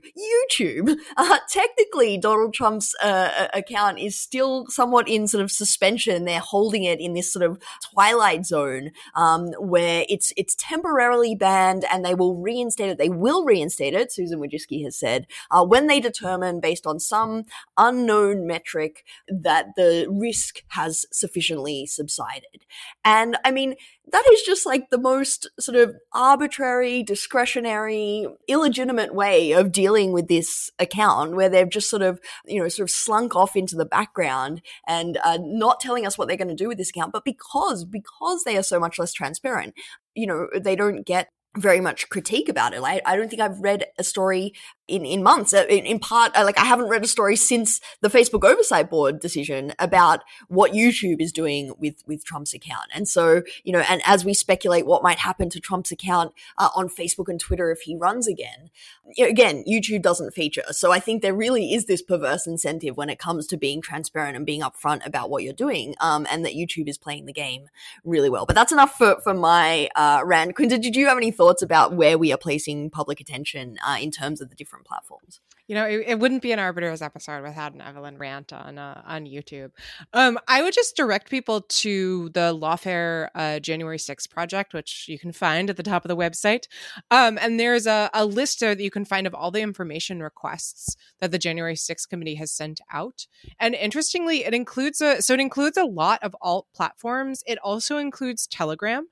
[0.59, 6.25] YouTube, uh, technically Donald Trump's uh, account is still somewhat in sort of suspension.
[6.25, 7.59] They're holding it in this sort of
[7.93, 12.97] twilight zone um, where it's it's temporarily banned and they will reinstate it.
[12.97, 16.99] They will reinstate it, Susan Wojcicki has said, uh, when they determine determine based on
[16.99, 17.45] some
[17.77, 22.65] unknown metric that the risk has sufficiently subsided.
[23.03, 23.75] And I mean,
[24.11, 30.27] that is just like the most sort of arbitrary, discretionary, illegitimate way of dealing with
[30.27, 33.85] this account where they've just sort of, you know, sort of slunk off into the
[33.85, 37.13] background and uh, not telling us what they're going to do with this account.
[37.13, 39.73] But because, because they are so much less transparent,
[40.13, 42.81] you know, they don't get very much critique about it.
[42.81, 44.53] Like, I don't think I've read a story
[44.87, 45.53] in, in months.
[45.53, 48.89] Uh, in, in part, uh, like I haven't read a story since the Facebook Oversight
[48.89, 52.87] Board decision about what YouTube is doing with with Trump's account.
[52.93, 56.69] And so, you know, and as we speculate what might happen to Trump's account uh,
[56.75, 58.69] on Facebook and Twitter if he runs again,
[59.19, 60.63] again, YouTube doesn't feature.
[60.71, 64.35] So I think there really is this perverse incentive when it comes to being transparent
[64.35, 67.69] and being upfront about what you're doing, um, and that YouTube is playing the game
[68.03, 68.45] really well.
[68.45, 70.55] But that's enough for for my uh, rant.
[70.55, 74.11] Quinta, did you have any thoughts about where we are placing public attention uh, in
[74.11, 75.41] terms of the different different platforms.
[75.67, 79.01] You know, it, it, wouldn't be an Arbiters episode without an Evelyn rant on uh,
[79.05, 79.71] on YouTube.
[80.13, 85.17] Um, I would just direct people to the Lawfare uh, January 6th project, which you
[85.17, 86.67] can find at the top of the website.
[87.09, 90.21] Um, and there's a, a list there that you can find of all the information
[90.21, 93.25] requests that the January 6th committee has sent out.
[93.59, 97.43] And interestingly, it includes a so it includes a lot of alt platforms.
[97.47, 99.07] It also includes Telegram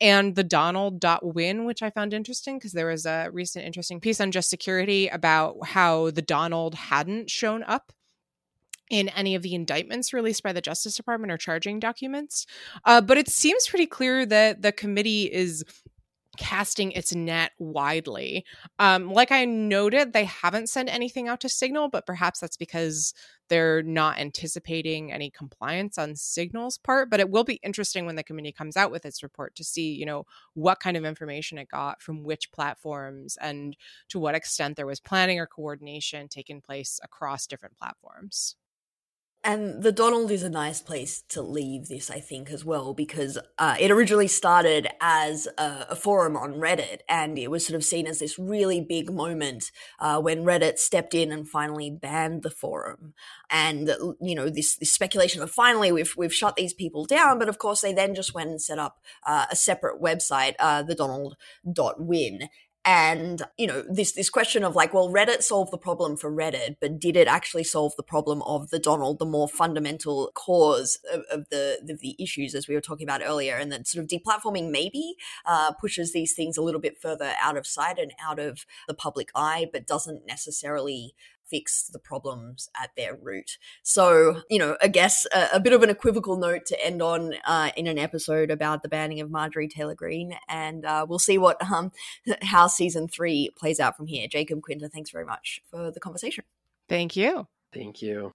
[0.00, 4.32] and the Donald.win, which I found interesting because there was a recent interesting piece on
[4.32, 7.92] just security about how the Donald hadn't shown up
[8.90, 12.46] in any of the indictments released by the Justice Department or charging documents.
[12.84, 15.64] Uh, but it seems pretty clear that the committee is
[16.36, 18.44] casting its net widely.
[18.78, 23.14] Um, like I noted, they haven't sent anything out to Signal, but perhaps that's because
[23.48, 27.10] they're not anticipating any compliance on Signal's part.
[27.10, 29.92] But it will be interesting when the committee comes out with its report to see,
[29.92, 33.76] you know, what kind of information it got from which platforms and
[34.08, 38.56] to what extent there was planning or coordination taking place across different platforms.
[39.46, 43.38] And the Donald is a nice place to leave this, I think, as well, because
[43.58, 47.84] uh, it originally started as a, a, forum on Reddit, and it was sort of
[47.84, 49.70] seen as this really big moment
[50.00, 53.12] uh, when Reddit stepped in and finally banned the forum.
[53.50, 57.50] And you know, this, this speculation of finally we've we've shut these people down, but
[57.50, 60.94] of course they then just went and set up uh, a separate website, uh, the
[60.94, 62.48] Donald.win,
[62.84, 66.76] and you know this this question of like well reddit solved the problem for reddit
[66.80, 71.22] but did it actually solve the problem of the donald the more fundamental cause of,
[71.30, 73.56] of the of the issues as we were talking about earlier?
[73.56, 75.14] And then sort of deplatforming maybe
[75.46, 78.94] uh, pushes these things a little bit further out of sight and out of the
[78.94, 81.14] public eye but doesn't necessarily
[81.46, 83.58] fix the problems at their root.
[83.82, 87.34] So, you know, I guess a, a bit of an equivocal note to end on
[87.44, 91.38] uh, in an episode about the banning of Marjorie Taylor Greene, and uh, we'll see
[91.38, 91.92] what um,
[92.42, 94.26] how season three plays out from here.
[94.28, 96.44] Jacob Quinta, thanks very much for the conversation.
[96.88, 97.46] Thank you.
[97.72, 98.32] Thank you.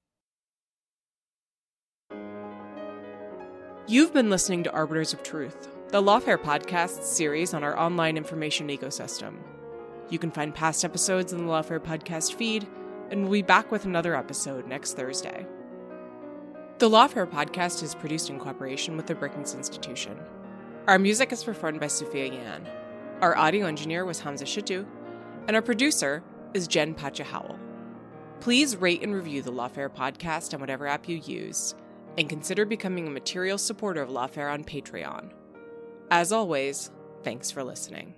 [3.88, 8.68] You've been listening to Arbiters of Truth, the Lawfare podcast series on our online information
[8.68, 9.38] ecosystem.
[10.10, 12.68] You can find past episodes in the Lawfare podcast feed
[13.10, 15.45] and we'll be back with another episode next Thursday.
[16.80, 20.18] The Lawfare podcast is produced in cooperation with the Brookings Institution.
[20.88, 22.68] Our music is performed by Sophia Yan.
[23.22, 24.86] Our audio engineer was Hamza Shitu,
[25.47, 27.60] and our producer is Jen Patja Howell.
[28.39, 31.76] Please rate and review the Lawfare podcast on whatever app you use,
[32.18, 35.32] and consider becoming a material supporter of Lawfare on Patreon.
[36.10, 36.91] As always,
[37.24, 38.16] thanks for listening.